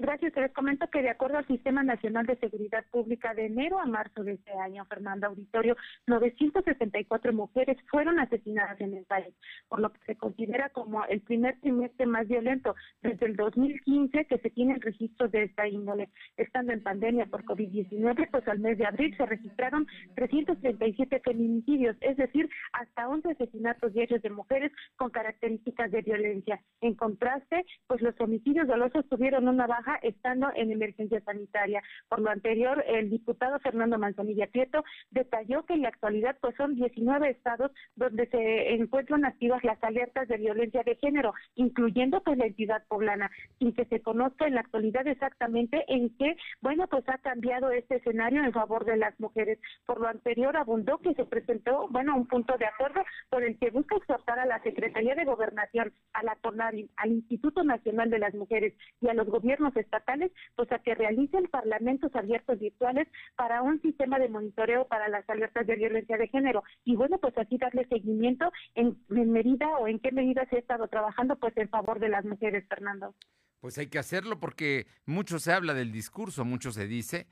[0.00, 0.32] Gracias.
[0.36, 4.22] Les comento que de acuerdo al Sistema Nacional de Seguridad Pública de enero a marzo
[4.22, 9.34] de este año, Fernando Auditorio, 964 mujeres fueron asesinadas en el país,
[9.68, 14.38] por lo que se considera como el primer trimestre más violento desde el 2015 que
[14.38, 16.10] se tienen registros de esta índole.
[16.36, 22.16] Estando en pandemia por COVID-19, pues al mes de abril se registraron 337 feminicidios, es
[22.16, 26.60] decir, hasta 11 asesinatos diarios de mujeres con características de violencia.
[26.82, 31.82] En contraste, pues los homicidios dolosos tuvieron una baja estando en emergencia sanitaria.
[32.08, 36.74] Por lo anterior, el diputado Fernando Manzanilla Prieto detalló que en la actualidad pues son
[36.74, 42.46] 19 estados donde se encuentran activas las alertas de violencia de género, incluyendo pues la
[42.46, 47.18] entidad poblana, sin que se conozca en la actualidad exactamente en qué, bueno, pues ha
[47.18, 49.58] cambiado este escenario en favor de las mujeres.
[49.86, 53.70] Por lo anterior, abundó que se presentó, bueno, un punto de acuerdo por el que
[53.70, 58.34] busca exhortar a la Secretaría de Gobernación, a la CONARI, al Instituto Nacional de las
[58.34, 63.80] Mujeres y a los gobiernos estatales, pues a que realicen parlamentos abiertos virtuales para un
[63.80, 66.62] sistema de monitoreo para las alertas de violencia de género.
[66.84, 70.88] Y bueno, pues así darle seguimiento en, medida o en qué medida se ha estado
[70.88, 73.14] trabajando pues en favor de las mujeres, Fernando.
[73.60, 77.26] Pues hay que hacerlo porque mucho se habla del discurso, mucho se dice.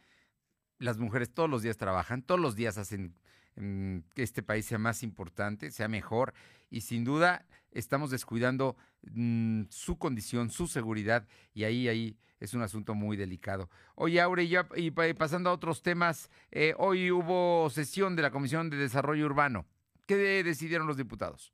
[0.78, 3.14] Las mujeres todos los días trabajan, todos los días hacen
[3.56, 6.34] mm, que este país sea más importante, sea mejor
[6.68, 7.46] y sin duda
[7.78, 8.76] estamos descuidando
[9.12, 13.70] mm, su condición, su seguridad y ahí, ahí es un asunto muy delicado.
[13.94, 18.76] Oye, Aure, y, pasando a otros temas, eh, hoy hubo sesión de la Comisión de
[18.76, 19.66] Desarrollo Urbano.
[20.06, 21.52] ¿Qué decidieron los diputados?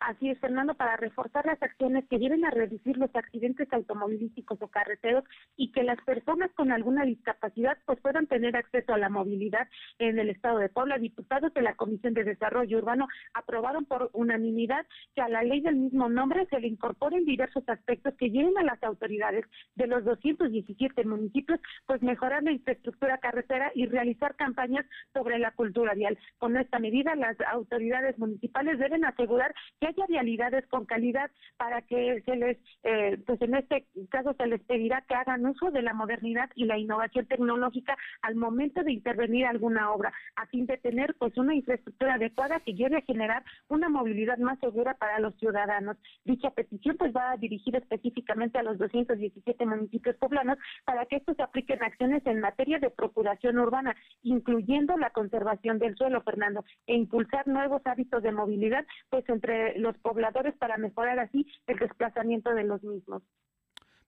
[0.00, 4.68] Así es, Fernando, para reforzar las acciones que lleven a reducir los accidentes automovilísticos o
[4.68, 5.24] carreteros
[5.58, 10.18] y que las personas con alguna discapacidad pues puedan tener acceso a la movilidad en
[10.18, 10.96] el estado de Puebla.
[10.96, 15.76] Diputados de la Comisión de Desarrollo Urbano aprobaron por unanimidad que a la ley del
[15.76, 21.04] mismo nombre se le incorporen diversos aspectos que lleven a las autoridades de los 217
[21.04, 26.18] municipios pues mejorar la infraestructura carretera y realizar campañas sobre la cultura vial.
[26.38, 32.22] Con esta medida las autoridades municipales deben asegurar que haya realidades con calidad para que
[32.24, 35.94] se les, eh, pues en este caso se les pedirá que hagan uso de la
[35.94, 41.14] modernidad y la innovación tecnológica al momento de intervenir alguna obra, a fin de tener
[41.18, 45.96] pues una infraestructura adecuada que lleve a generar una movilidad más segura para los ciudadanos.
[46.24, 51.38] Dicha petición pues va a dirigir específicamente a los 217 municipios poblanos para que estos
[51.40, 57.46] apliquen acciones en materia de procuración urbana, incluyendo la conservación del suelo, Fernando, e impulsar
[57.46, 62.82] nuevos hábitos de movilidad, pues entre los pobladores para mejorar así el desplazamiento de los
[62.82, 63.22] mismos.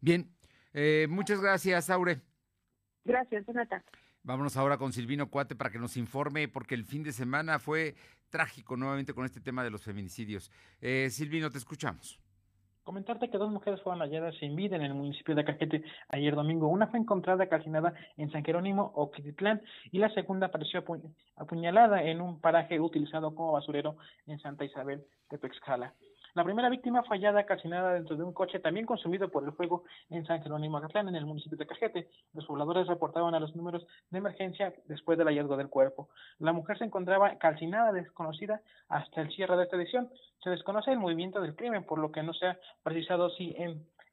[0.01, 0.29] Bien,
[0.73, 2.21] eh, muchas gracias, Aure.
[3.05, 3.83] Gracias, Jonathan.
[4.25, 7.97] Vámonos ahora con Silvino Cuate para que nos informe, porque el fin de semana fue
[8.31, 10.51] trágico nuevamente con este tema de los feminicidios.
[10.81, 12.22] Eh, Silvino, te escuchamos.
[12.85, 16.67] Comentarte que dos mujeres fueron halladas sin vida en el municipio de Cajete ayer domingo.
[16.67, 20.83] Una fue encontrada calcinada en San Jerónimo, Oquitlán, y la segunda apareció
[21.37, 25.95] apuñalada en un paraje utilizado como basurero en Santa Isabel de Texcala.
[26.35, 29.85] La primera víctima fue hallada calcinada dentro de un coche también consumido por el fuego
[30.09, 32.09] en San Jerónimo Acatlán, en el municipio de Cajete.
[32.33, 36.09] Los pobladores reportaban a los números de emergencia después del hallazgo del cuerpo.
[36.39, 40.11] La mujer se encontraba calcinada, desconocida hasta el cierre de esta edición.
[40.43, 43.55] Se desconoce el movimiento del crimen, por lo que no se ha precisado si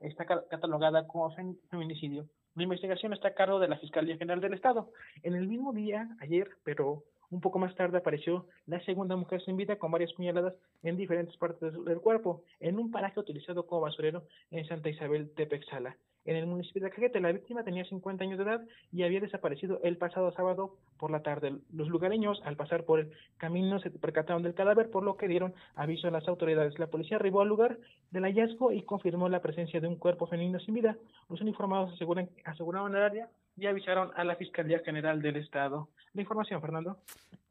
[0.02, 1.34] está catalogada como
[1.70, 2.28] feminicidio.
[2.56, 4.92] La investigación está a cargo de la Fiscalía General del Estado.
[5.24, 9.58] En el mismo día, ayer, pero un poco más tarde apareció la segunda mujer sin
[9.58, 14.24] vida con varias puñaladas en diferentes partes del cuerpo, en un paraje utilizado como basurero
[14.52, 15.96] en Santa Isabel Tepexala.
[16.26, 18.62] En el municipio de Cajete, la víctima tenía 50 años de edad
[18.92, 21.56] y había desaparecido el pasado sábado por la tarde.
[21.74, 25.54] Los lugareños, al pasar por el camino, se percataron del cadáver, por lo que dieron
[25.76, 26.78] aviso a las autoridades.
[26.78, 27.80] La policía arribó al lugar
[28.12, 30.98] del hallazgo y confirmó la presencia de un cuerpo femenino sin vida.
[31.30, 35.90] Los uniformados aseguran, aseguraron el área y avisaron a la Fiscalía General del Estado.
[36.14, 37.02] La información, Fernando.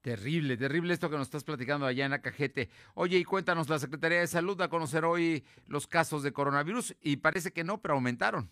[0.01, 2.71] Terrible, terrible esto que nos estás platicando allá en Acajete.
[2.95, 6.97] Oye, y cuéntanos, la Secretaría de Salud va a conocer hoy los casos de coronavirus
[7.01, 8.51] y parece que no, pero aumentaron.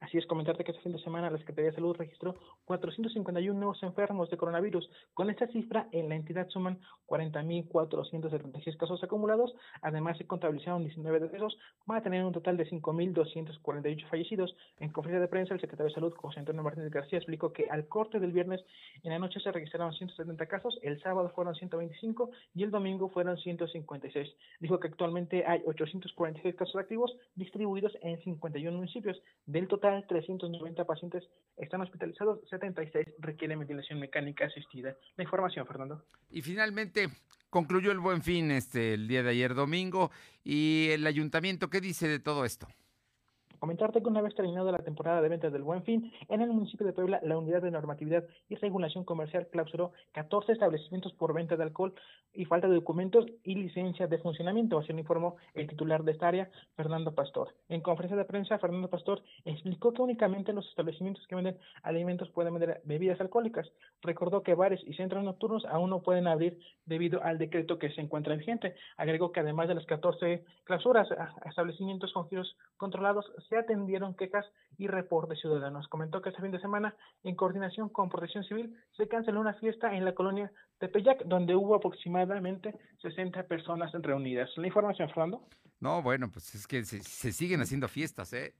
[0.00, 2.34] Así es, comentarte que este fin de semana la Secretaría de Salud registró
[2.64, 4.88] 451 nuevos enfermos de coronavirus.
[5.12, 9.54] Con esta cifra, en la entidad suman 40.476 casos acumulados.
[9.82, 14.56] Además, se contabilizaron 19 decesos para tener un total de 5.248 fallecidos.
[14.78, 17.86] En conferencia de prensa, el secretario de Salud, José Antonio Martínez García, explicó que al
[17.86, 18.64] corte del viernes
[19.02, 23.36] en la noche se registraron 170 casos, el sábado fueron 125 y el domingo fueron
[23.36, 24.34] 156.
[24.60, 29.20] Dijo que actualmente hay 846 casos activos distribuidos en 51 municipios.
[29.44, 31.24] Del total 390 pacientes
[31.56, 34.96] están hospitalizados, 76 requieren ventilación mecánica asistida.
[35.16, 36.04] La información, Fernando.
[36.30, 37.08] Y finalmente,
[37.50, 40.10] concluyó el buen fin este el día de ayer domingo
[40.44, 42.66] y el ayuntamiento, ¿qué dice de todo esto?
[43.60, 46.86] Comentarte que una vez terminada la temporada de ventas del Buen Fin, en el municipio
[46.86, 51.64] de Puebla, la Unidad de Normatividad y Regulación Comercial clausuró 14 establecimientos por venta de
[51.64, 51.92] alcohol
[52.32, 56.28] y falta de documentos y licencias de funcionamiento, así lo informó el titular de esta
[56.28, 57.54] área, Fernando Pastor.
[57.68, 62.54] En conferencia de prensa, Fernando Pastor explicó que únicamente los establecimientos que venden alimentos pueden
[62.54, 63.70] vender bebidas alcohólicas.
[64.00, 68.00] Recordó que bares y centros nocturnos aún no pueden abrir debido al decreto que se
[68.00, 68.74] encuentra vigente.
[68.96, 71.08] Agregó que además de las 14 clausuras
[71.44, 74.46] establecimientos con giros controlados, se atendieron quejas
[74.78, 75.88] y reportes ciudadanos.
[75.88, 79.94] Comentó que este fin de semana, en coordinación con Protección Civil, se canceló una fiesta
[79.94, 84.48] en la colonia Tepeyac, donde hubo aproximadamente 60 personas reunidas.
[84.56, 85.46] ¿La información, Fernando?
[85.80, 88.54] No, bueno, pues es que se, se siguen haciendo fiestas, ¿eh?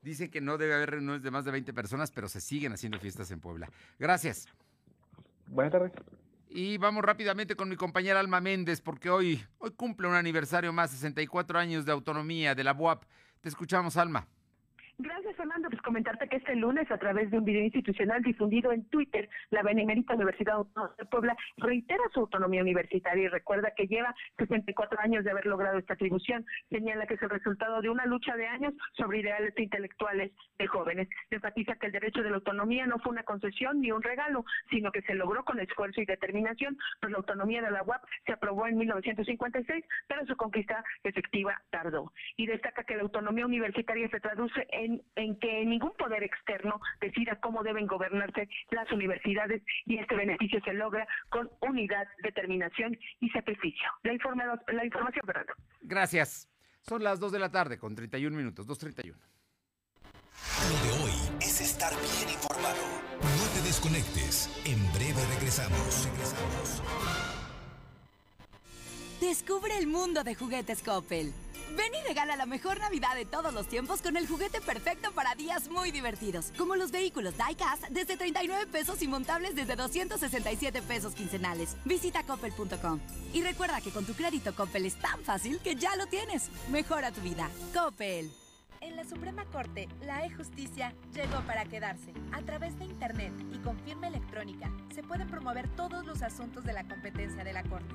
[0.00, 2.98] Dicen que no debe haber reuniones de más de 20 personas, pero se siguen haciendo
[2.98, 3.68] fiestas en Puebla.
[3.98, 4.46] Gracias.
[5.48, 5.92] Buenas tardes.
[6.48, 10.92] Y vamos rápidamente con mi compañera Alma Méndez, porque hoy, hoy cumple un aniversario más,
[10.92, 13.02] 64 años de autonomía de la UAP.
[13.44, 14.26] Te escuchamos, Alma.
[15.84, 20.14] Comentarte que este lunes, a través de un video institucional difundido en Twitter, la Benemérita
[20.14, 25.30] Universidad Autónoma de Puebla reitera su autonomía universitaria y recuerda que lleva 64 años de
[25.30, 26.46] haber logrado esta atribución.
[26.70, 31.08] Señala que es el resultado de una lucha de años sobre ideales intelectuales de jóvenes.
[31.30, 34.90] Enfatiza que el derecho de la autonomía no fue una concesión ni un regalo, sino
[34.90, 38.66] que se logró con esfuerzo y determinación, pues la autonomía de la UAP se aprobó
[38.66, 42.12] en 1956, pero su conquista efectiva tardó.
[42.36, 47.38] Y destaca que la autonomía universitaria se traduce en en, que ningún poder externo decida
[47.40, 53.88] cómo deben gobernarse las universidades y este beneficio se logra con unidad, determinación y sacrificio.
[54.02, 54.12] La,
[54.72, 55.52] la información, Fernando.
[55.82, 56.48] Gracias.
[56.82, 59.16] Son las 2 de la tarde con 31 minutos, 2.31.
[60.70, 62.82] Lo de hoy es estar bien informado.
[63.20, 64.50] No te desconectes.
[64.66, 66.06] En breve regresamos.
[66.10, 66.82] Regresamos.
[69.20, 71.32] Descubre el mundo de juguetes Coppel.
[71.76, 75.34] Ven y regala la mejor Navidad de todos los tiempos con el juguete perfecto para
[75.34, 81.14] días muy divertidos, como los vehículos Diecast desde 39 pesos y montables desde 267 pesos
[81.14, 81.76] quincenales.
[81.84, 83.00] Visita coppel.com.
[83.32, 86.48] Y recuerda que con tu crédito Coppel es tan fácil que ya lo tienes.
[86.70, 87.50] Mejora tu vida.
[87.74, 88.30] Coppel.
[88.80, 92.12] En la Suprema Corte, la e-justicia llegó para quedarse.
[92.32, 96.74] A través de Internet y con firma electrónica, se pueden promover todos los asuntos de
[96.74, 97.94] la competencia de la Corte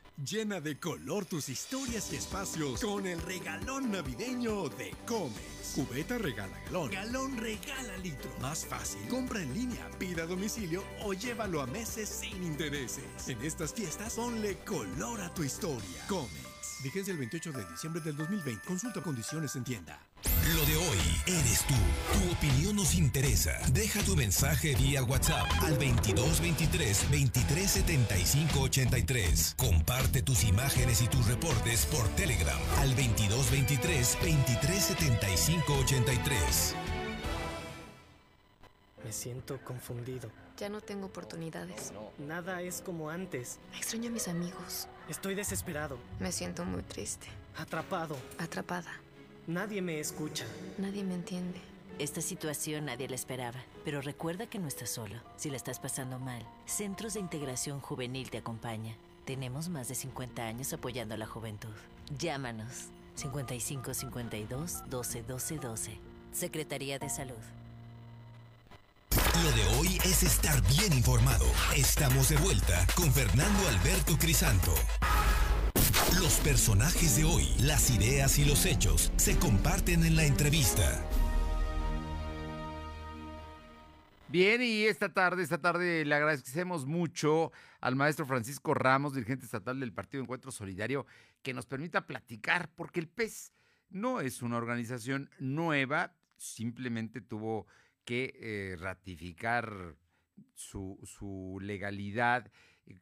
[0.23, 5.73] Llena de color tus historias y espacios con el regalón navideño de Comex.
[5.73, 6.91] Cubeta regala galón.
[6.91, 8.29] Galón regala litro.
[8.39, 9.01] Más fácil.
[9.07, 13.03] Compra en línea, pida a domicilio o llévalo a meses sin intereses.
[13.27, 16.05] En estas fiestas, ponle color a tu historia.
[16.07, 16.83] Comex.
[16.83, 18.63] Vigencia el 28 de diciembre del 2020.
[18.67, 19.99] Consulta condiciones en tienda.
[20.55, 21.73] Lo de hoy eres tú.
[22.13, 23.51] Tu opinión nos interesa.
[23.73, 29.55] Deja tu mensaje vía WhatsApp al 2223 2375 83.
[29.57, 36.75] Comparte tus imágenes y tus reportes por Telegram al 2223 2375 83.
[39.03, 40.29] Me siento confundido.
[40.57, 41.91] Ya no tengo oportunidades.
[42.19, 43.59] Nada es como antes.
[43.75, 44.87] Extraño a mis amigos.
[45.09, 45.97] Estoy desesperado.
[46.19, 47.27] Me siento muy triste.
[47.57, 48.15] Atrapado.
[48.37, 48.91] Atrapada.
[49.47, 50.45] Nadie me escucha.
[50.77, 51.59] Nadie me entiende.
[51.99, 55.15] Esta situación nadie la esperaba, pero recuerda que no estás solo.
[55.35, 58.95] Si la estás pasando mal, Centros de Integración Juvenil te acompaña.
[59.25, 61.73] Tenemos más de 50 años apoyando a la juventud.
[62.17, 65.97] Llámanos 55 52 12 12 12.
[66.31, 67.35] Secretaría de Salud.
[69.43, 71.45] Lo de hoy es estar bien informado.
[71.75, 74.73] Estamos de vuelta con Fernando Alberto Crisanto.
[76.21, 81.03] Los personajes de hoy, las ideas y los hechos se comparten en la entrevista.
[84.27, 89.79] Bien, y esta tarde, esta tarde le agradecemos mucho al maestro Francisco Ramos, dirigente estatal
[89.79, 91.07] del Partido Encuentro Solidario,
[91.41, 93.51] que nos permita platicar, porque el PES
[93.89, 97.65] no es una organización nueva, simplemente tuvo
[98.05, 99.95] que eh, ratificar
[100.53, 102.51] su, su legalidad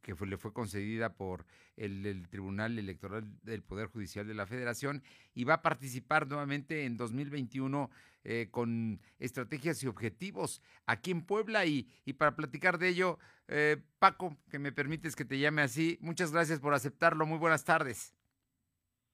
[0.01, 5.03] que le fue concedida por el, Tribunal Electoral del Poder Judicial de la Federación
[5.33, 7.89] y va a participar nuevamente en 2021
[8.23, 11.65] eh, con estrategias y objetivos aquí en Puebla.
[11.65, 13.17] Y, y para platicar de ello,
[13.47, 17.25] eh, Paco, que me permites que te llame así, muchas gracias por aceptarlo.
[17.25, 18.15] Muy buenas tardes.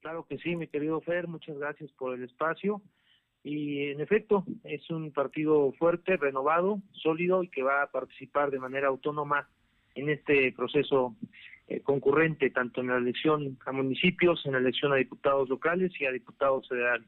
[0.01, 2.81] Claro que sí, mi querido Fer, muchas gracias por el espacio.
[3.43, 8.59] Y en efecto, es un partido fuerte, renovado, sólido y que va a participar de
[8.59, 9.47] manera autónoma
[9.95, 11.15] en este proceso
[11.67, 16.05] eh, concurrente tanto en la elección a municipios, en la elección a diputados locales y
[16.05, 17.07] a diputados federales.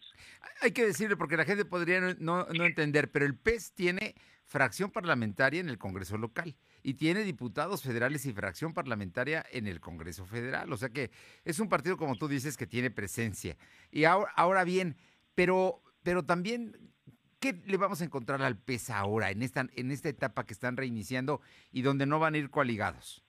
[0.61, 4.15] Hay que decirle, porque la gente podría no, no entender, pero el PES tiene
[4.45, 9.79] fracción parlamentaria en el Congreso local y tiene diputados federales y fracción parlamentaria en el
[9.79, 10.71] Congreso federal.
[10.73, 11.11] O sea que
[11.43, 13.57] es un partido, como tú dices, que tiene presencia.
[13.91, 14.95] Y ahora, ahora bien,
[15.35, 16.75] pero, pero también,
[17.39, 20.77] ¿qué le vamos a encontrar al PES ahora, en esta, en esta etapa que están
[20.77, 23.23] reiniciando y donde no van a ir coaligados?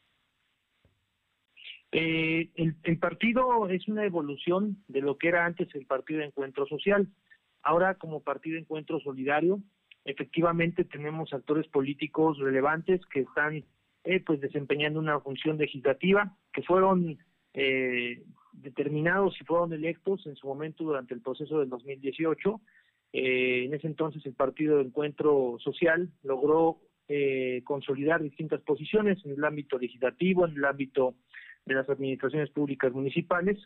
[1.90, 6.66] Eh, el, partido es una evolución de lo que era antes el Partido de Encuentro
[6.66, 7.08] Social.
[7.62, 9.60] Ahora, como Partido de Encuentro Solidario,
[10.04, 13.64] efectivamente tenemos actores políticos relevantes que están
[14.04, 17.18] eh, pues desempeñando una función legislativa, que fueron
[17.54, 22.60] eh, determinados y fueron electos en su momento durante el proceso del 2018.
[23.12, 26.78] Eh, en ese entonces el Partido de Encuentro Social logró
[27.08, 31.14] eh, consolidar distintas posiciones en el ámbito legislativo, en el ámbito
[31.64, 33.58] de las administraciones públicas municipales.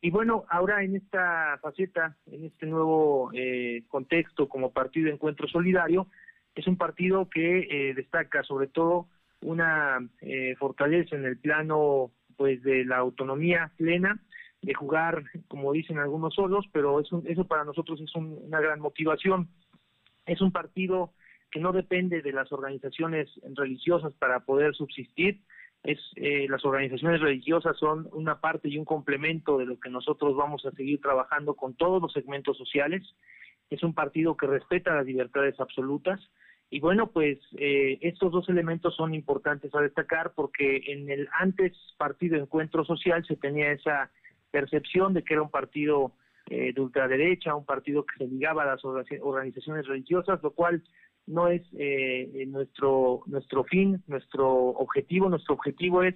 [0.00, 5.48] Y bueno, ahora en esta faceta, en este nuevo eh, contexto como Partido de Encuentro
[5.48, 6.06] Solidario,
[6.54, 9.08] es un partido que eh, destaca sobre todo
[9.42, 14.20] una eh, fortaleza en el plano pues de la autonomía plena,
[14.62, 18.80] de jugar, como dicen algunos solos, pero eso, eso para nosotros es un, una gran
[18.80, 19.48] motivación.
[20.26, 21.12] Es un partido
[21.50, 25.40] que no depende de las organizaciones religiosas para poder subsistir,
[25.86, 30.34] es eh, las organizaciones religiosas son una parte y un complemento de lo que nosotros
[30.36, 33.02] vamos a seguir trabajando con todos los segmentos sociales.
[33.70, 36.20] Es un partido que respeta las libertades absolutas.
[36.70, 41.72] Y bueno, pues eh, estos dos elementos son importantes a destacar porque en el antes
[41.96, 44.10] partido Encuentro Social se tenía esa
[44.50, 46.12] percepción de que era un partido
[46.48, 50.82] eh, de ultraderecha, un partido que se ligaba a las organizaciones religiosas, lo cual
[51.26, 55.28] no es eh, nuestro nuestro fin, nuestro objetivo.
[55.28, 56.14] Nuestro objetivo es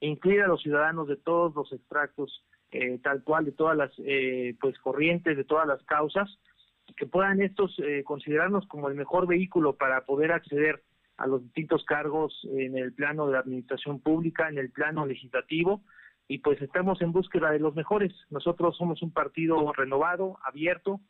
[0.00, 4.54] incluir a los ciudadanos de todos los extractos, eh, tal cual, de todas las eh,
[4.60, 6.28] pues corrientes, de todas las causas,
[6.96, 10.82] que puedan estos eh, considerarnos como el mejor vehículo para poder acceder
[11.16, 15.82] a los distintos cargos en el plano de la administración pública, en el plano legislativo,
[16.30, 18.12] y pues estamos en búsqueda de los mejores.
[18.30, 21.00] Nosotros somos un partido renovado, abierto,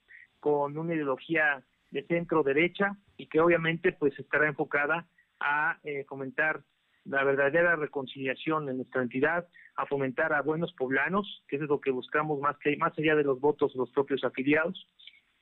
[0.41, 5.07] con una ideología de centro derecha y que obviamente pues estará enfocada
[5.39, 6.63] a eh, fomentar
[7.05, 9.47] la verdadera reconciliación en nuestra entidad,
[9.77, 13.25] a fomentar a buenos poblanos, que es lo que buscamos más que más allá de
[13.25, 14.89] los votos de los propios afiliados.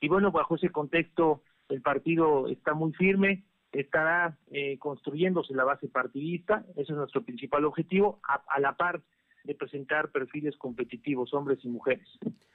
[0.01, 5.87] Y bueno, bajo ese contexto el partido está muy firme, estará eh, construyéndose la base
[5.87, 9.01] partidista, ese es nuestro principal objetivo, a, a la par
[9.43, 12.07] de presentar perfiles competitivos, hombres y mujeres.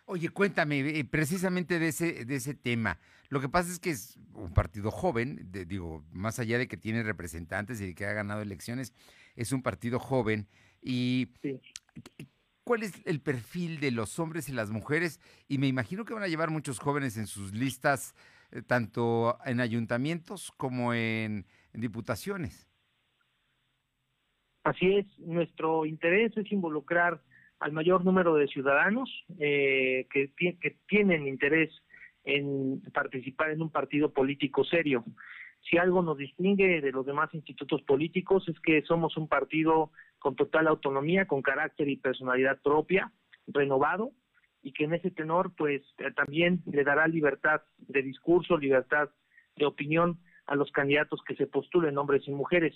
[0.07, 2.99] Oye, cuéntame eh, precisamente de ese, de ese tema.
[3.31, 6.77] Lo que pasa es que es un partido joven, de, digo, más allá de que
[6.77, 8.93] tiene representantes y de que ha ganado elecciones,
[9.35, 10.47] es un partido joven.
[10.83, 11.33] ¿Y
[12.65, 15.21] cuál es el perfil de los hombres y las mujeres?
[15.49, 18.15] Y me imagino que van a llevar muchos jóvenes en sus listas,
[18.51, 22.69] eh, tanto en ayuntamientos como en, en diputaciones.
[24.65, 27.21] Así es, nuestro interés es involucrar
[27.61, 29.09] al mayor número de ciudadanos
[29.39, 31.71] eh, que, que tienen interés
[32.25, 35.05] en participar en un partido político serio.
[35.69, 40.35] Si algo nos distingue de los demás institutos políticos es que somos un partido con
[40.35, 43.13] total autonomía, con carácter y personalidad propia,
[43.47, 44.13] renovado,
[44.63, 49.11] y que en ese tenor pues eh, también le dará libertad de discurso, libertad
[49.57, 52.75] de opinión a los candidatos que se postulen, hombres y mujeres.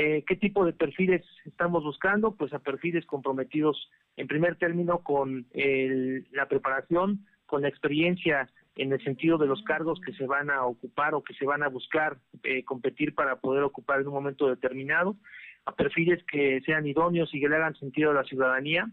[0.00, 2.36] Eh, ¿Qué tipo de perfiles estamos buscando?
[2.36, 8.92] Pues a perfiles comprometidos en primer término con el, la preparación, con la experiencia en
[8.92, 11.68] el sentido de los cargos que se van a ocupar o que se van a
[11.68, 15.16] buscar eh, competir para poder ocupar en un momento determinado,
[15.64, 18.88] a perfiles que sean idóneos y que le hagan sentido a la ciudadanía,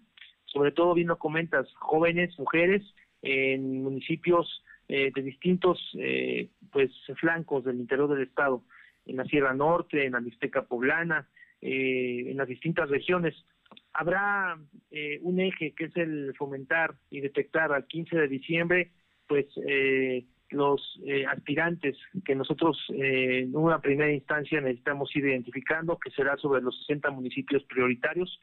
[0.46, 2.82] sobre todo bien lo comentas, jóvenes, mujeres,
[3.22, 6.90] en municipios eh, de distintos eh, pues
[7.20, 8.64] flancos del interior del estado
[9.06, 11.28] en la Sierra Norte, en la Mixteca Poblana,
[11.62, 13.36] eh, en las distintas regiones.
[13.94, 14.58] Habrá
[14.92, 18.92] eh, un eje que es el fomentar y detectar al 15 de diciembre,
[19.28, 25.98] pues eh, los eh, aspirantes que nosotros eh, en una primera instancia necesitamos ir identificando,
[25.98, 28.40] que será sobre los 60 municipios prioritarios,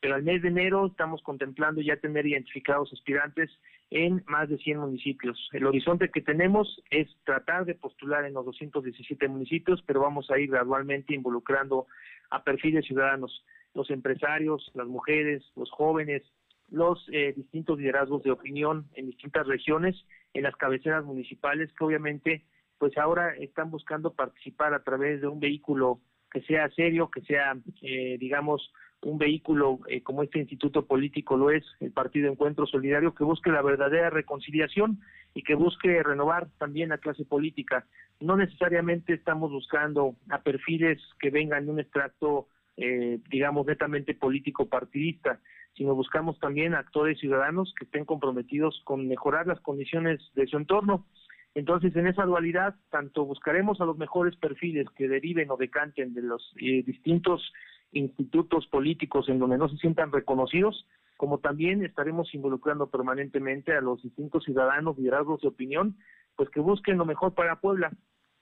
[0.00, 3.50] pero al mes de enero estamos contemplando ya tener identificados aspirantes
[3.92, 5.50] en más de 100 municipios.
[5.52, 10.38] El horizonte que tenemos es tratar de postular en los 217 municipios, pero vamos a
[10.38, 11.86] ir gradualmente involucrando
[12.30, 16.22] a perfiles ciudadanos, los empresarios, las mujeres, los jóvenes,
[16.70, 19.94] los eh, distintos liderazgos de opinión en distintas regiones,
[20.32, 22.44] en las cabeceras municipales, que obviamente
[22.78, 27.56] pues ahora están buscando participar a través de un vehículo que sea serio, que sea,
[27.82, 28.72] eh, digamos,
[29.02, 33.50] un vehículo eh, como este instituto político lo es el Partido Encuentro Solidario, que busque
[33.50, 35.00] la verdadera reconciliación
[35.34, 37.86] y que busque renovar también la clase política.
[38.20, 44.66] No necesariamente estamos buscando a perfiles que vengan de un extracto, eh, digamos, netamente político
[44.66, 45.40] partidista,
[45.74, 51.06] sino buscamos también actores ciudadanos que estén comprometidos con mejorar las condiciones de su entorno.
[51.54, 56.22] Entonces, en esa dualidad, tanto buscaremos a los mejores perfiles que deriven o decanten de
[56.22, 57.52] los eh, distintos
[57.92, 60.86] institutos políticos en donde no se sientan reconocidos,
[61.16, 65.96] como también estaremos involucrando permanentemente a los distintos ciudadanos, liderazgos de opinión,
[66.36, 67.92] pues que busquen lo mejor para Puebla.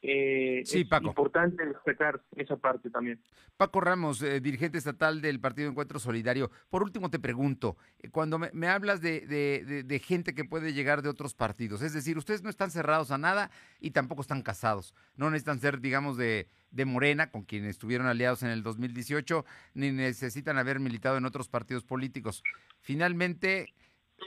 [0.02, 1.08] Eh, sí, es Paco.
[1.08, 3.20] importante destacar esa parte también.
[3.58, 6.50] Paco Ramos, eh, dirigente estatal del Partido Encuentro Solidario.
[6.70, 10.44] Por último, te pregunto, eh, cuando me, me hablas de, de- de- de gente que
[10.46, 14.22] puede llegar de otros partidos, es decir, ustedes no están cerrados a nada y tampoco
[14.22, 14.94] están casados.
[15.16, 19.44] No necesitan ser, digamos, de, de Morena, con quienes estuvieron aliados en el 2018,
[19.74, 22.42] ni necesitan haber militado en otros partidos políticos.
[22.80, 23.74] Finalmente,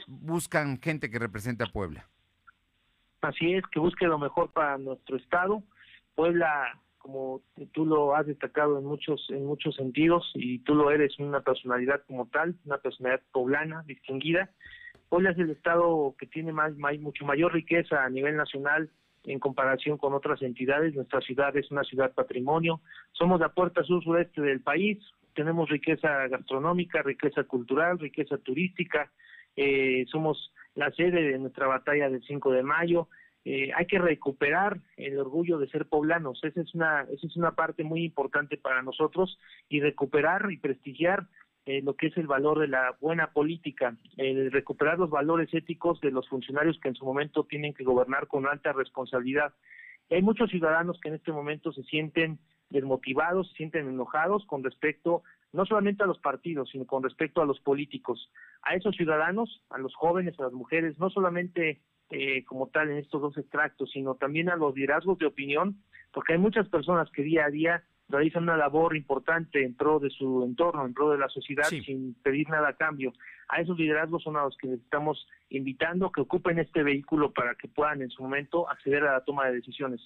[0.06, 2.08] buscan gente que represente a Puebla.
[3.24, 5.62] Así es, que busque lo mejor para nuestro estado.
[6.14, 7.40] Puebla, como
[7.72, 12.02] tú lo has destacado en muchos en muchos sentidos y tú lo eres una personalidad
[12.06, 14.50] como tal, una personalidad poblana distinguida.
[15.08, 18.90] Puebla es el estado que tiene más, más- mucho mayor riqueza a nivel nacional
[19.24, 20.94] en comparación con otras entidades.
[20.94, 22.80] Nuestra ciudad es una ciudad patrimonio.
[23.12, 24.98] Somos la puerta sur-sureste del país.
[25.34, 29.10] Tenemos riqueza gastronómica, riqueza cultural, riqueza turística.
[29.56, 33.08] Eh, somos la sede de nuestra batalla del 5 de mayo.
[33.44, 36.42] Eh, hay que recuperar el orgullo de ser poblanos.
[36.42, 41.26] Esa es una, esa es una parte muy importante para nosotros y recuperar y prestigiar
[41.66, 46.00] eh, lo que es el valor de la buena política, el recuperar los valores éticos
[46.00, 49.54] de los funcionarios que en su momento tienen que gobernar con alta responsabilidad.
[50.10, 55.22] Hay muchos ciudadanos que en este momento se sienten desmotivados, se sienten enojados con respecto
[55.54, 58.30] no solamente a los partidos, sino con respecto a los políticos.
[58.62, 61.80] A esos ciudadanos, a los jóvenes, a las mujeres, no solamente
[62.10, 65.76] eh, como tal en estos dos extractos, sino también a los liderazgos de opinión,
[66.12, 70.10] porque hay muchas personas que día a día realizan una labor importante en pro de
[70.10, 73.12] su entorno, en pro de la sociedad, sin pedir nada a cambio.
[73.48, 77.54] A esos liderazgos son a los que les estamos invitando que ocupen este vehículo para
[77.54, 80.00] que puedan en su momento acceder a la toma de decisiones.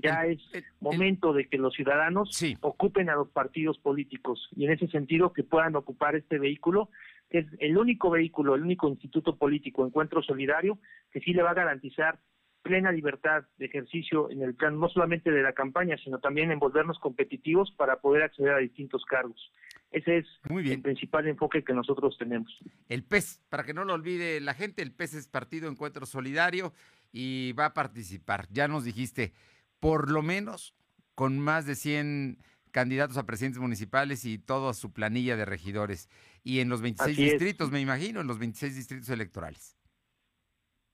[0.00, 0.38] Ya es
[0.80, 2.30] momento de que los ciudadanos
[2.60, 6.88] ocupen a los partidos políticos y en ese sentido que puedan ocupar este vehículo,
[7.30, 10.78] que es el único vehículo, el único instituto político, Encuentro Solidario,
[11.10, 12.20] que sí le va a garantizar
[12.68, 16.58] plena libertad de ejercicio en el plan no solamente de la campaña, sino también en
[16.58, 19.40] volvernos competitivos para poder acceder a distintos cargos.
[19.90, 22.54] Ese es el principal enfoque que nosotros tenemos.
[22.90, 26.74] El PES, para que no lo olvide la gente, el PES es Partido Encuentro Solidario
[27.10, 28.48] y va a participar.
[28.50, 29.32] Ya nos dijiste,
[29.80, 30.74] por lo menos
[31.14, 32.36] con más de 100
[32.70, 36.10] candidatos a presidentes municipales y toda su planilla de regidores.
[36.44, 37.32] Y en los 26 Así es.
[37.32, 39.77] distritos, me imagino, en los 26 distritos electorales.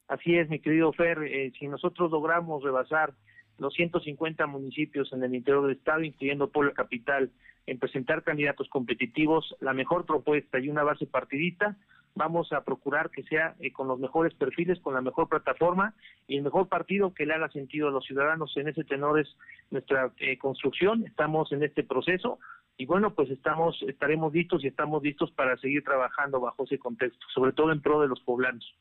[0.09, 3.14] Así es, mi querido Fer, eh, si nosotros logramos rebasar
[3.59, 7.30] los 150 municipios en el interior del estado, incluyendo Puebla Capital,
[7.66, 11.76] en presentar candidatos competitivos, la mejor propuesta y una base partidista,
[12.14, 15.94] vamos a procurar que sea eh, con los mejores perfiles, con la mejor plataforma
[16.28, 18.57] y el mejor partido que le haga sentido a los ciudadanos.
[18.57, 19.36] En ese tenor es
[19.70, 22.38] nuestra eh, construcción, estamos en este proceso
[22.76, 27.24] y bueno, pues estamos estaremos listos y estamos listos para seguir trabajando bajo ese contexto,
[27.32, 28.74] sobre todo en pro de los poblanos.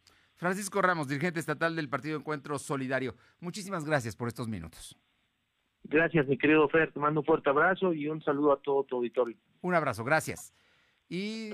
[0.44, 3.16] Francisco Ramos, dirigente estatal del Partido Encuentro Solidario.
[3.40, 4.98] Muchísimas gracias por estos minutos.
[5.86, 8.98] Gracias, mi querido Fer, te mando un fuerte abrazo y un saludo a todo tu
[8.98, 9.38] auditorio.
[9.62, 10.54] Un abrazo, gracias.
[11.08, 11.52] Y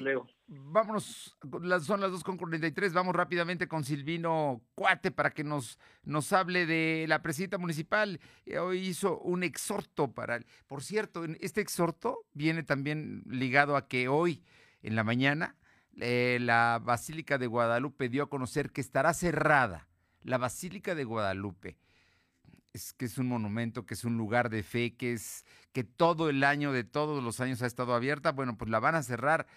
[0.48, 6.66] vámonos, las- son las 2.43, vamos rápidamente con Silvino Cuate para que nos, nos hable
[6.66, 8.20] de la presidenta municipal.
[8.48, 10.38] Eh, Hoy hizo un exhorto para...
[10.38, 14.44] el- Por cierto, este exhorto viene también ligado a que hoy
[14.82, 15.56] en la mañana
[16.02, 19.88] eh, la Basílica de Guadalupe dio a conocer que estará cerrada.
[20.24, 21.78] La Basílica de Guadalupe
[22.74, 26.30] es que es un monumento, que es un lugar de fe, que es que todo
[26.30, 28.32] el año, de todos los años ha estado abierta.
[28.32, 29.48] Bueno, pues la van a cerrar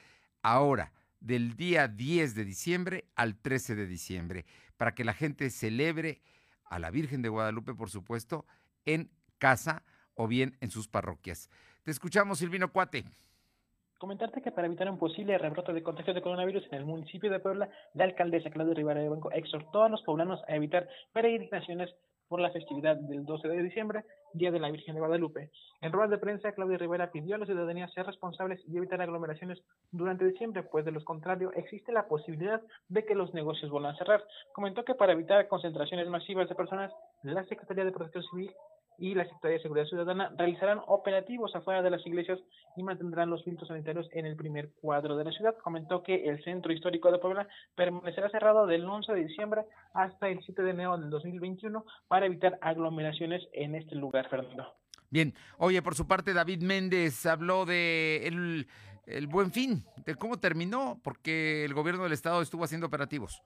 [0.43, 6.21] ahora, del día 10 de diciembre al 13 de diciembre, para que la gente celebre
[6.65, 8.47] a la Virgen de Guadalupe, por supuesto,
[8.85, 9.85] en casa
[10.15, 11.49] o bien en sus parroquias.
[11.83, 13.05] Te escuchamos, Silvino Cuate.
[14.03, 17.39] Comentarte que para evitar un posible rebrote de contagios de coronavirus en el municipio de
[17.39, 21.95] Puebla, la alcaldesa Claudia Rivera de Banco exhortó a los poblanos a evitar peregrinaciones
[22.27, 25.51] por la festividad del 12 de diciembre, Día de la Virgen de Guadalupe.
[25.83, 29.63] En ruedas de prensa, Claudia Rivera pidió a la ciudadanía ser responsables y evitar aglomeraciones
[29.93, 33.99] durante diciembre, pues de lo contrario existe la posibilidad de que los negocios vuelvan a
[33.99, 34.25] cerrar.
[34.53, 36.93] Comentó que para evitar concentraciones masivas de personas,
[37.23, 38.51] la Secretaría de Protección Civil
[38.99, 42.39] y la Secretaría de Seguridad Ciudadana realizarán operativos afuera de las iglesias
[42.77, 45.57] y mantendrán los filtros sanitarios en el primer cuadro de la ciudad.
[45.63, 49.63] Comentó que el Centro Histórico de Puebla permanecerá cerrado del 11 de diciembre
[49.95, 54.75] hasta el 7 de enero del 2021 para evitar aglomeraciones en este lugar, Fernando.
[55.11, 58.67] Bien, oye, por su parte David Méndez habló de el,
[59.07, 63.43] el buen fin, de cómo terminó, porque el gobierno del estado estuvo haciendo operativos.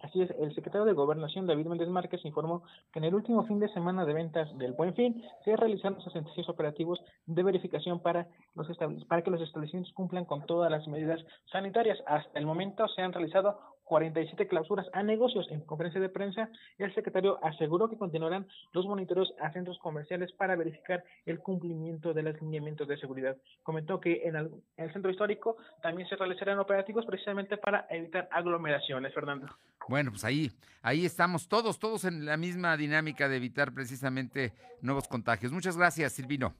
[0.00, 3.58] Así es, el secretario de Gobernación, David Méndez Márquez, informó que en el último fin
[3.58, 8.68] de semana de ventas del Buen Fin se realizaron 66 operativos de verificación para, los
[9.06, 11.98] para que los establecimientos cumplan con todas las medidas sanitarias.
[12.06, 15.46] Hasta el momento se han realizado 47 clausuras a negocios.
[15.50, 20.56] En conferencia de prensa, el secretario aseguró que continuarán los monitoreos a centros comerciales para
[20.56, 23.36] verificar el cumplimiento de los lineamientos de seguridad.
[23.62, 28.28] Comentó que en el, en el centro histórico también se realizarán operativos precisamente para evitar
[28.32, 29.46] aglomeraciones, Fernando.
[29.88, 30.50] Bueno, pues ahí,
[30.82, 35.52] ahí estamos todos, todos en la misma dinámica de evitar precisamente nuevos contagios.
[35.52, 36.54] Muchas gracias, Silvino.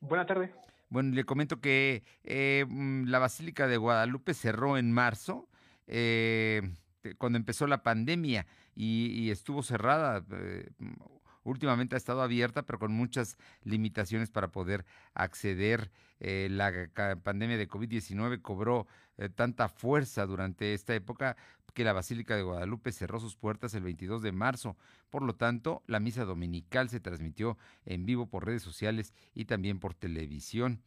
[0.00, 0.50] Buenas tardes.
[0.88, 5.49] Bueno, le comento que eh, la Basílica de Guadalupe cerró en marzo
[5.92, 6.62] eh,
[7.18, 10.24] cuando empezó la pandemia y, estuvo cerrada.
[10.30, 10.70] Eh,
[11.42, 15.90] últimamente ha estado abierta, pero con muchas limitaciones para poder acceder.
[16.20, 16.72] Eh, la
[17.22, 18.86] pandemia de COVID-19 cobró
[19.34, 21.36] tanta fuerza durante esta época
[21.74, 24.76] que la Basílica de Guadalupe cerró sus puertas el 22 de marzo.
[25.10, 29.78] Por lo tanto, la misa dominical se transmitió en vivo por redes sociales y también
[29.78, 30.82] por televisión.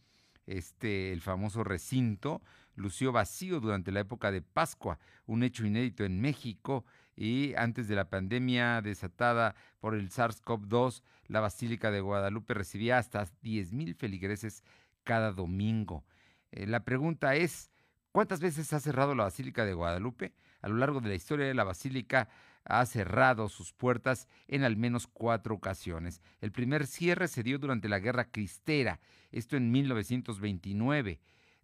[0.45, 2.41] Este, el famoso recinto
[2.76, 7.95] lució vacío durante la época de Pascua, un hecho inédito en México y antes de
[7.95, 14.63] la pandemia desatada por el SARS-CoV-2, la Basílica de Guadalupe recibía hasta 10.000 feligreses
[15.03, 16.03] cada domingo.
[16.51, 17.71] Eh, la pregunta es,
[18.11, 20.34] ¿cuántas veces ha cerrado la Basílica de Guadalupe?
[20.61, 22.30] A lo largo de la historia de la Basílica
[22.65, 26.21] ha cerrado sus puertas en al menos cuatro ocasiones.
[26.41, 28.99] El primer cierre se dio durante la Guerra Cristera,
[29.32, 31.19] esto en 1929.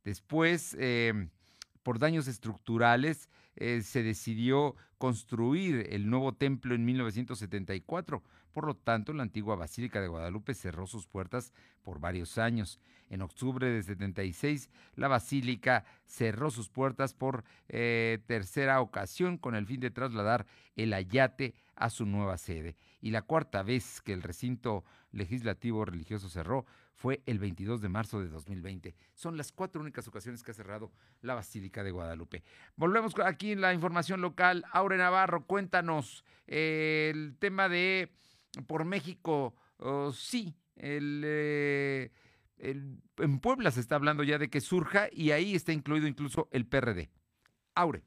[0.09, 1.29] Después, em,
[1.83, 8.23] por daños estructurales, eh, se decidió construir el nuevo templo en 1974.
[8.51, 11.53] Por lo tanto, la antigua Basílica de Guadalupe cerró sus puertas
[11.83, 12.79] por varios años.
[13.11, 19.67] En octubre de 76, la Basílica cerró sus puertas por eh, tercera ocasión con el
[19.67, 22.77] fin de trasladar el ayate a su nueva sede.
[22.99, 26.65] Y la cuarta vez que el recinto legislativo religioso cerró
[26.99, 28.93] fue el 22 de marzo de 2020.
[29.15, 30.91] Son las cuatro únicas ocasiones que ha cerrado
[31.21, 32.43] la Basílica de Guadalupe.
[32.75, 34.65] Volvemos aquí en la información local.
[34.73, 38.11] Aure Navarro, cuéntanos eh, el tema de
[38.67, 39.55] por México.
[39.77, 42.11] Oh, sí, eh,
[42.57, 46.65] en Puebla se está hablando ya de que surja y ahí está incluido incluso el
[46.65, 47.09] PRD.
[47.75, 48.03] Aure.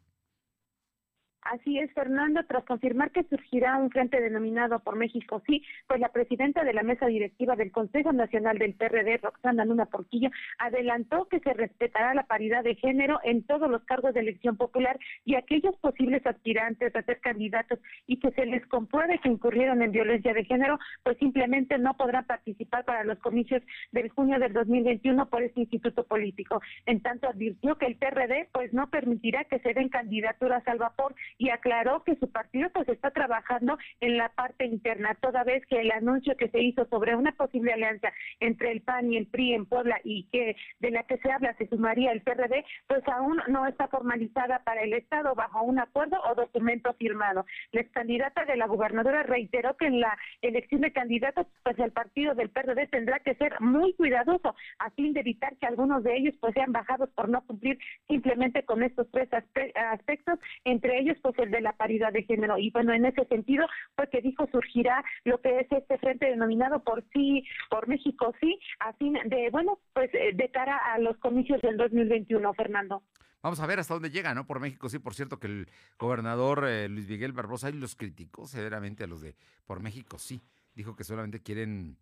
[1.43, 6.11] Así es, Fernando, tras confirmar que surgirá un frente denominado por México Sí, pues la
[6.11, 11.41] presidenta de la mesa directiva del Consejo Nacional del PRD, Roxana Luna Porquillo, adelantó que
[11.41, 15.77] se respetará la paridad de género en todos los cargos de elección popular y aquellos
[15.77, 20.45] posibles aspirantes a ser candidatos y que se les compruebe que incurrieron en violencia de
[20.45, 25.61] género, pues simplemente no podrán participar para los comicios del junio del 2021 por este
[25.61, 26.61] instituto político.
[26.87, 31.15] En tanto, advirtió que el PRD pues no permitirá que se den candidaturas al vapor
[31.39, 35.81] y aclaró que su partido pues está trabajando en la parte interna, toda vez que
[35.81, 39.55] el anuncio que se hizo sobre una posible alianza entre el PAN y el PRI
[39.55, 43.41] en Puebla y que de la que se habla se sumaría el PRD, pues aún
[43.49, 47.45] no está formalizada para el Estado bajo un acuerdo o documento firmado.
[47.73, 51.93] La ex candidata de la gobernadora reiteró que en la elección de candidatos, pues el
[51.93, 56.17] partido del PRD tendrá que ser muy cuidadoso a fin de evitar que algunos de
[56.17, 57.79] ellos pues sean bajados por no cumplir
[58.09, 62.59] simplemente con estos tres aspectos, entre ellos pues el de la paridad de género.
[62.59, 63.67] Y bueno, en ese sentido
[63.97, 68.59] fue que dijo surgirá lo que es este frente denominado por sí, por México sí,
[68.81, 73.03] a fin de, bueno, pues eh, de cara a los comicios del 2021, Fernando.
[73.43, 74.47] Vamos a ver hasta dónde llega, ¿no?
[74.47, 75.69] Por México, sí, por cierto que el
[75.99, 80.43] gobernador eh, Luis Miguel Barbosa y los criticó severamente a los de Por México, sí.
[80.75, 81.99] Dijo que solamente quieren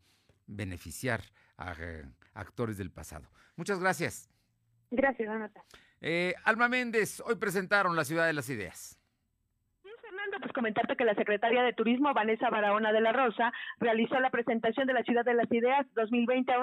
[0.46, 1.22] beneficiar
[1.56, 2.04] a eh,
[2.34, 3.30] actores del pasado.
[3.56, 4.28] Muchas gracias.
[4.90, 5.64] Gracias, Anata.
[6.44, 8.99] Alma Méndez, hoy presentaron la Ciudad de las Ideas
[10.40, 14.86] pues comentarte que la secretaria de Turismo, Vanessa Barahona de la Rosa, realizó la presentación
[14.86, 16.60] de la Ciudad de las Ideas 2020 a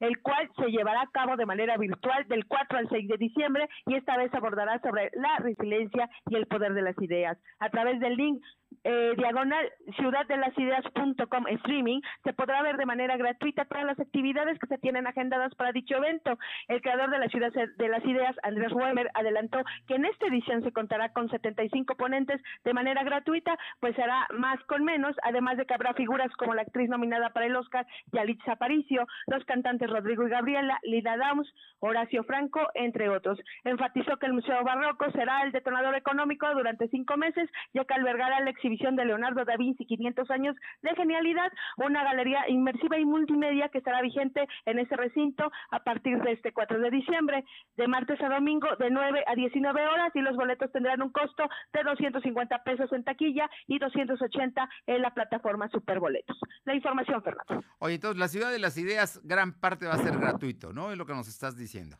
[0.00, 3.68] el cual se llevará a cabo de manera virtual del 4 al 6 de diciembre
[3.86, 7.38] y esta vez abordará sobre la resiliencia y el poder de las ideas.
[7.58, 8.42] A través del link
[8.84, 14.78] eh, diagonal ciudaddelasideideas.com streaming se podrá ver de manera gratuita todas las actividades que se
[14.78, 16.38] tienen agendadas para dicho evento.
[16.68, 20.62] El creador de la Ciudad de las Ideas, Andrés Weber, adelantó que en esta edición
[20.62, 25.66] se contará con 75 ponentes de manera gratuita, pues será más con menos, además de
[25.66, 30.26] que habrá figuras como la actriz nominada para el Oscar, Yalitza Aparicio, los cantantes Rodrigo
[30.26, 33.38] y Gabriela, Lida Downs, Horacio Franco, entre otros.
[33.64, 38.40] Enfatizó que el Museo Barroco será el detonador económico durante cinco meses, ya que albergará
[38.40, 43.68] la exhibición de Leonardo da Vinci 500 años de genialidad, una galería inmersiva y multimedia
[43.68, 47.44] que estará vigente en ese recinto a partir de este 4 de diciembre,
[47.76, 51.48] de martes a domingo, de 9 a 19 horas, y los boletos tendrán un costo
[51.72, 56.38] de 250 pesos en taquilla y 280 en la plataforma Superboletos.
[56.64, 57.64] La información, Fernando.
[57.78, 60.90] Oye, entonces la ciudad de las ideas, gran parte va a ser gratuito, ¿no?
[60.90, 61.96] Es lo que nos estás diciendo.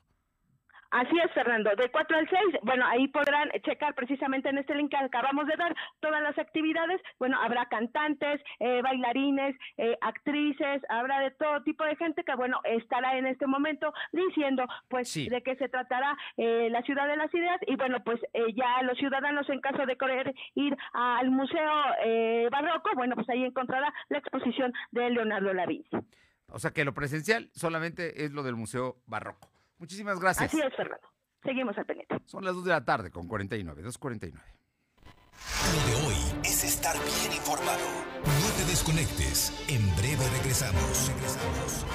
[0.91, 1.71] Así es, Fernando.
[1.77, 5.57] De 4 al 6, bueno, ahí podrán checar precisamente en este link que acabamos de
[5.57, 7.01] dar todas las actividades.
[7.19, 12.61] Bueno, habrá cantantes, eh, bailarines, eh, actrices, habrá de todo tipo de gente que, bueno,
[12.65, 17.33] estará en este momento diciendo, pues, de qué se tratará eh, la Ciudad de las
[17.35, 17.61] Ideas.
[17.67, 18.21] Y, bueno, pues
[18.55, 21.71] ya los ciudadanos, en caso de querer ir al Museo
[22.51, 25.67] Barroco, bueno, pues ahí encontrará la exposición de Leonardo da
[26.51, 29.58] O sea que lo presencial solamente es lo del Museo Barroco.
[29.79, 30.53] Muchísimas gracias.
[30.53, 31.09] Así es, Fernando.
[31.43, 32.17] Seguimos al pendiente.
[32.27, 34.33] Son las 2 de la tarde con 49, 2.49.
[35.73, 37.79] Lo de hoy es estar bien informado.
[38.25, 39.53] No te desconectes.
[39.69, 41.09] En breve regresamos.
[41.09, 41.87] Regresamos.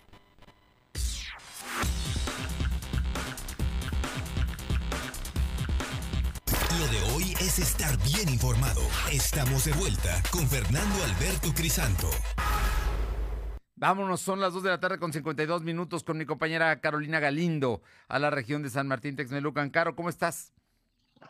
[7.55, 8.81] De hoy es estar bien informado.
[9.11, 12.09] Estamos de vuelta con Fernando Alberto Crisanto.
[13.75, 17.81] Vámonos, son las 2 de la tarde con 52 minutos con mi compañera Carolina Galindo
[18.07, 19.71] a la región de San Martín Texmelucan.
[19.71, 20.53] Caro, ¿cómo estás?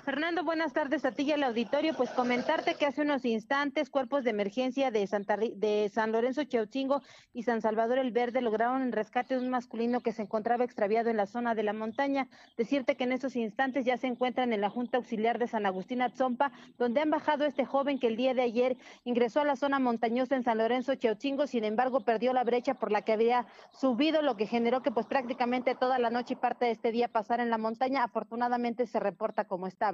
[0.03, 1.93] Fernando, buenas tardes a ti y al auditorio.
[1.93, 7.03] Pues comentarte que hace unos instantes cuerpos de emergencia de, Santa, de San Lorenzo Chauchingo
[7.33, 11.11] y San Salvador el Verde lograron el rescate de un masculino que se encontraba extraviado
[11.11, 12.27] en la zona de la montaña.
[12.57, 16.01] Decirte que en estos instantes ya se encuentran en la Junta Auxiliar de San Agustín
[16.01, 19.77] Atzompa, donde han bajado este joven que el día de ayer ingresó a la zona
[19.77, 24.23] montañosa en San Lorenzo Chauchingo, sin embargo perdió la brecha por la que había subido,
[24.23, 27.43] lo que generó que pues prácticamente toda la noche y parte de este día pasara
[27.43, 28.03] en la montaña.
[28.03, 29.90] Afortunadamente se reporta como está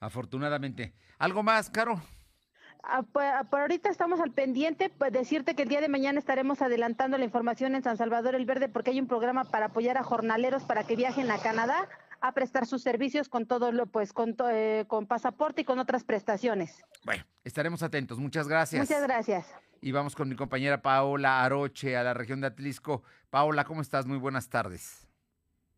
[0.00, 0.94] Afortunadamente.
[1.18, 2.02] ¿Algo más, Caro?
[2.82, 6.18] Ah, pues, ah, por, ahorita estamos al pendiente, pues decirte que el día de mañana
[6.18, 9.96] estaremos adelantando la información en San Salvador el Verde porque hay un programa para apoyar
[9.98, 11.88] a jornaleros para que viajen a Canadá
[12.20, 16.02] a prestar sus servicios con todo lo, pues con, eh, con pasaporte y con otras
[16.02, 16.82] prestaciones.
[17.04, 18.18] Bueno, estaremos atentos.
[18.18, 18.80] Muchas gracias.
[18.80, 19.46] Muchas gracias.
[19.80, 23.02] Y vamos con mi compañera Paola Aroche a la región de Atlisco.
[23.30, 24.06] Paola, ¿cómo estás?
[24.06, 25.08] Muy buenas tardes.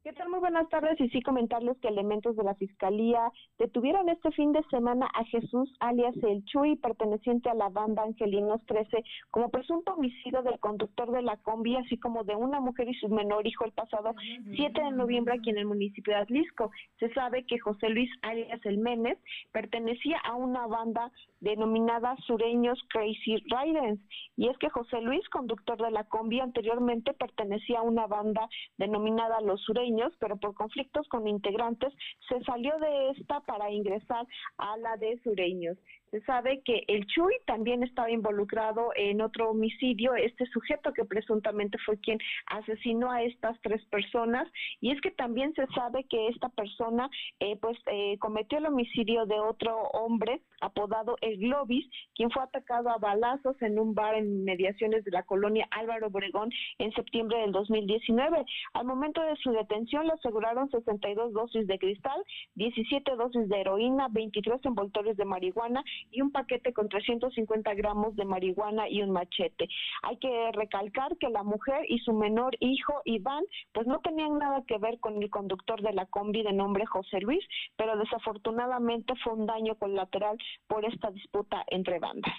[0.02, 0.28] ¿Qué tal?
[0.34, 4.64] Muy buenas tardes y sí comentarles que elementos de la Fiscalía detuvieron este fin de
[4.64, 10.42] semana a Jesús alias El Chuy, perteneciente a la banda Angelinos 13, como presunto homicidio
[10.42, 13.70] del conductor de la combi, así como de una mujer y su menor hijo el
[13.70, 14.12] pasado
[14.56, 16.72] 7 de noviembre aquí en el municipio de Atlisco.
[16.98, 19.18] Se sabe que José Luis alias El Menes
[19.52, 21.12] pertenecía a una banda
[21.44, 24.00] denominada Sureños Crazy Riders.
[24.36, 29.40] Y es que José Luis, conductor de la combi, anteriormente pertenecía a una banda denominada
[29.42, 31.92] Los Sureños, pero por conflictos con integrantes
[32.30, 35.76] se salió de esta para ingresar a la de Sureños.
[36.14, 41.76] Se sabe que el Chuy también estaba involucrado en otro homicidio, este sujeto que presuntamente
[41.84, 44.46] fue quien asesinó a estas tres personas,
[44.80, 47.10] y es que también se sabe que esta persona
[47.40, 51.84] eh, pues eh, cometió el homicidio de otro hombre apodado El Globis,
[52.14, 56.48] quien fue atacado a balazos en un bar en mediaciones de la colonia Álvaro Obregón
[56.78, 58.44] en septiembre del 2019.
[58.74, 62.22] Al momento de su detención le aseguraron 62 dosis de cristal,
[62.54, 68.24] 17 dosis de heroína, 23 envoltorios de marihuana y un paquete con 350 gramos de
[68.24, 69.68] marihuana y un machete.
[70.02, 74.62] Hay que recalcar que la mujer y su menor hijo Iván pues no tenían nada
[74.66, 77.44] que ver con el conductor de la combi de nombre José Luis,
[77.76, 80.36] pero desafortunadamente fue un daño colateral
[80.66, 82.34] por esta disputa entre bandas.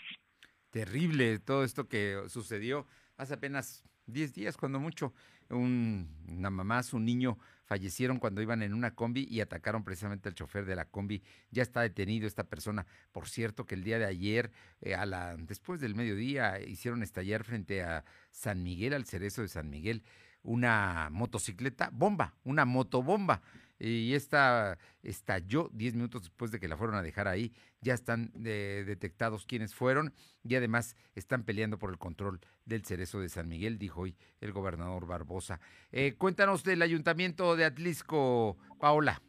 [0.69, 2.85] Terrible todo esto que sucedió
[3.17, 5.13] hace apenas 10 días, cuando mucho.
[5.49, 10.35] Un, una mamá, su niño fallecieron cuando iban en una combi y atacaron precisamente al
[10.35, 11.21] chofer de la combi.
[11.51, 12.85] Ya está detenido esta persona.
[13.11, 14.51] Por cierto, que el día de ayer,
[14.81, 19.47] eh, a la, después del mediodía, hicieron estallar frente a San Miguel, al cerezo de
[19.47, 20.03] San Miguel,
[20.43, 23.41] una motocicleta bomba, una motobomba
[23.79, 27.53] y esta estalló 10 minutos después de que la fueron a dejar ahí.
[27.81, 30.13] Ya están eh, detectados quiénes fueron
[30.43, 34.51] y además están peleando por el control del cerezo de San Miguel, dijo hoy el
[34.51, 35.59] gobernador Barbosa.
[35.91, 39.21] Eh, cuéntanos del ayuntamiento de Atlisco, Paola.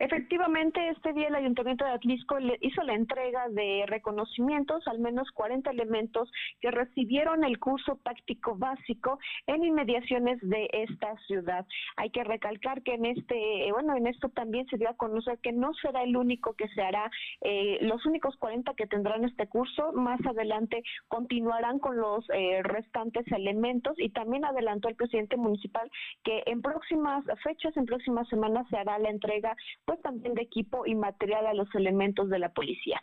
[0.00, 5.70] Efectivamente, este día el Ayuntamiento de Atlisco hizo la entrega de reconocimientos, al menos 40
[5.70, 6.32] elementos
[6.62, 11.66] que recibieron el curso táctico básico en inmediaciones de esta ciudad.
[11.96, 15.38] Hay que recalcar que en este, eh, bueno, en esto también se dio a conocer
[15.42, 17.10] que no será el único que se hará,
[17.42, 23.30] eh, los únicos 40 que tendrán este curso, más adelante continuarán con los eh, restantes
[23.32, 25.90] elementos y también adelantó el presidente municipal
[26.24, 29.54] que en próximas fechas, en próximas semanas se hará la entrega
[29.90, 33.02] pues también de equipo y material a los elementos de la policía.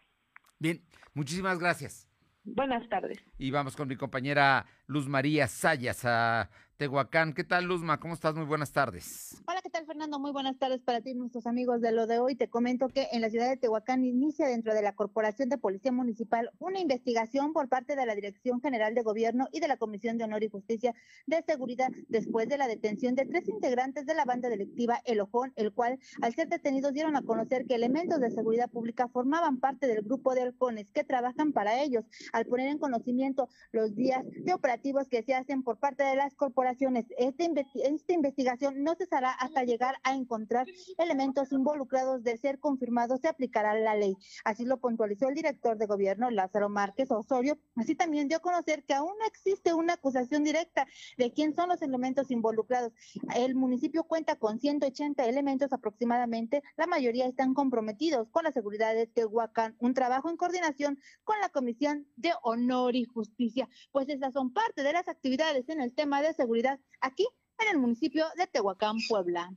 [0.58, 0.82] Bien,
[1.14, 2.08] muchísimas gracias.
[2.46, 3.18] Buenas tardes.
[3.38, 7.34] Y vamos con mi compañera Luz María Sayas a Tehuacán.
[7.34, 8.00] ¿Qué tal, Luzma?
[8.00, 8.36] ¿Cómo estás?
[8.36, 9.42] Muy buenas tardes.
[9.48, 10.20] Hola, ¿qué tal, Fernando?
[10.20, 12.36] Muy buenas tardes para ti, nuestros amigos de lo de hoy.
[12.36, 15.92] Te comento que en la ciudad de Tehuacán inicia dentro de la Corporación de Policía
[15.92, 20.20] Municipal una investigación por parte de la Dirección General de Gobierno y de la Comisión
[20.20, 20.94] de Honor y Justicia
[21.26, 25.54] de Seguridad después de la detención de tres integrantes de la banda delictiva El Ojón,
[25.56, 29.88] el cual, al ser detenidos, dieron a conocer que elementos de seguridad pública formaban parte
[29.88, 34.54] del grupo de halcones que trabajan para ellos, al poner en conocimiento los días de
[34.54, 37.46] operativos que se hacen por parte de las corporaciones esta,
[37.76, 40.66] esta investigación no cesará hasta llegar a encontrar
[40.98, 44.16] elementos involucrados de ser confirmados, se aplicará la ley.
[44.44, 47.58] Así lo puntualizó el director de gobierno, Lázaro Márquez Osorio.
[47.76, 50.88] Así también dio a conocer que aún no existe una acusación directa
[51.18, 52.94] de quién son los elementos involucrados.
[53.36, 59.08] El municipio cuenta con 180 elementos aproximadamente, la mayoría están comprometidos con la seguridad de
[59.08, 64.54] Tehuacán, un trabajo en coordinación con la Comisión de Honor y Justicia, pues esas son
[64.54, 66.57] parte de las actividades en el tema de seguridad
[67.02, 67.28] aquí
[67.60, 69.54] en el municipio de Tehuacán, Puebla.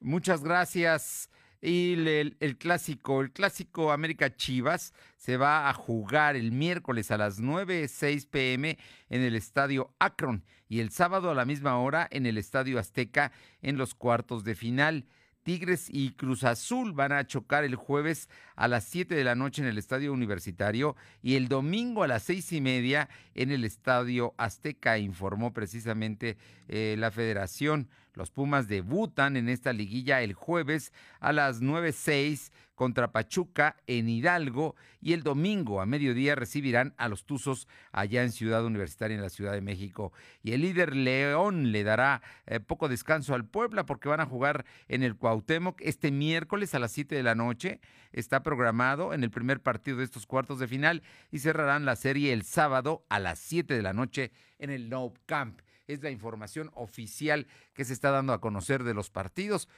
[0.00, 1.30] Muchas gracias.
[1.62, 7.18] Y el, el, clásico, el clásico América Chivas se va a jugar el miércoles a
[7.18, 8.78] las 9.06 pm
[9.10, 13.32] en el estadio Akron y el sábado a la misma hora en el estadio Azteca
[13.60, 15.04] en los cuartos de final.
[15.50, 19.62] Tigres y Cruz Azul van a chocar el jueves a las 7 de la noche
[19.62, 20.94] en el Estadio Universitario
[21.24, 26.36] y el domingo a las seis y media en el Estadio Azteca, informó precisamente
[26.68, 27.88] eh, la federación.
[28.20, 34.76] Los Pumas debutan en esta liguilla el jueves a las 9.06 contra Pachuca en Hidalgo
[35.00, 39.30] y el domingo a mediodía recibirán a los Tuzos allá en Ciudad Universitaria en la
[39.30, 40.12] Ciudad de México.
[40.42, 44.66] Y el líder León le dará eh, poco descanso al Puebla porque van a jugar
[44.88, 47.80] en el Cuauhtémoc este miércoles a las 7 de la noche.
[48.12, 52.34] Está programado en el primer partido de estos cuartos de final y cerrarán la serie
[52.34, 55.62] el sábado a las 7 de la noche en el No Camp.
[55.92, 59.68] Es la información oficial que se está dando a conocer de los partidos.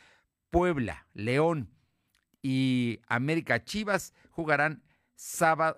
[0.51, 1.71] Puebla, León,
[2.43, 4.83] y América Chivas jugarán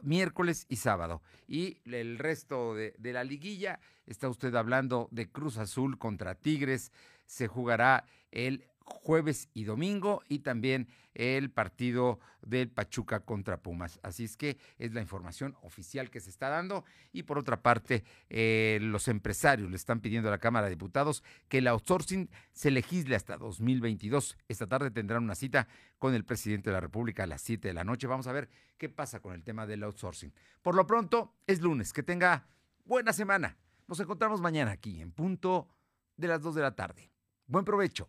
[0.02, 1.22] miércoles y sábado.
[1.46, 6.90] Y el resto de, la liguilla, está usted hablando de Cruz Azul contra Tigres,
[7.26, 13.98] se jugará el jueves y domingo y también el partido del Pachuca contra Pumas.
[14.02, 16.84] Así es que es la información oficial que se está dando.
[17.12, 21.22] Y por otra parte, eh, los empresarios le están pidiendo a la Cámara de Diputados
[21.48, 24.36] que el outsourcing se legisle hasta 2022.
[24.48, 25.68] Esta tarde tendrán una cita
[25.98, 28.06] con el presidente de la República a las 7 de la noche.
[28.06, 30.32] Vamos a ver qué pasa con el tema del outsourcing.
[30.62, 31.92] Por lo pronto, es lunes.
[31.92, 32.46] Que tenga
[32.84, 33.56] buena semana.
[33.86, 35.68] Nos encontramos mañana aquí en punto
[36.16, 37.10] de las 2 de la tarde.
[37.46, 38.08] Buen provecho.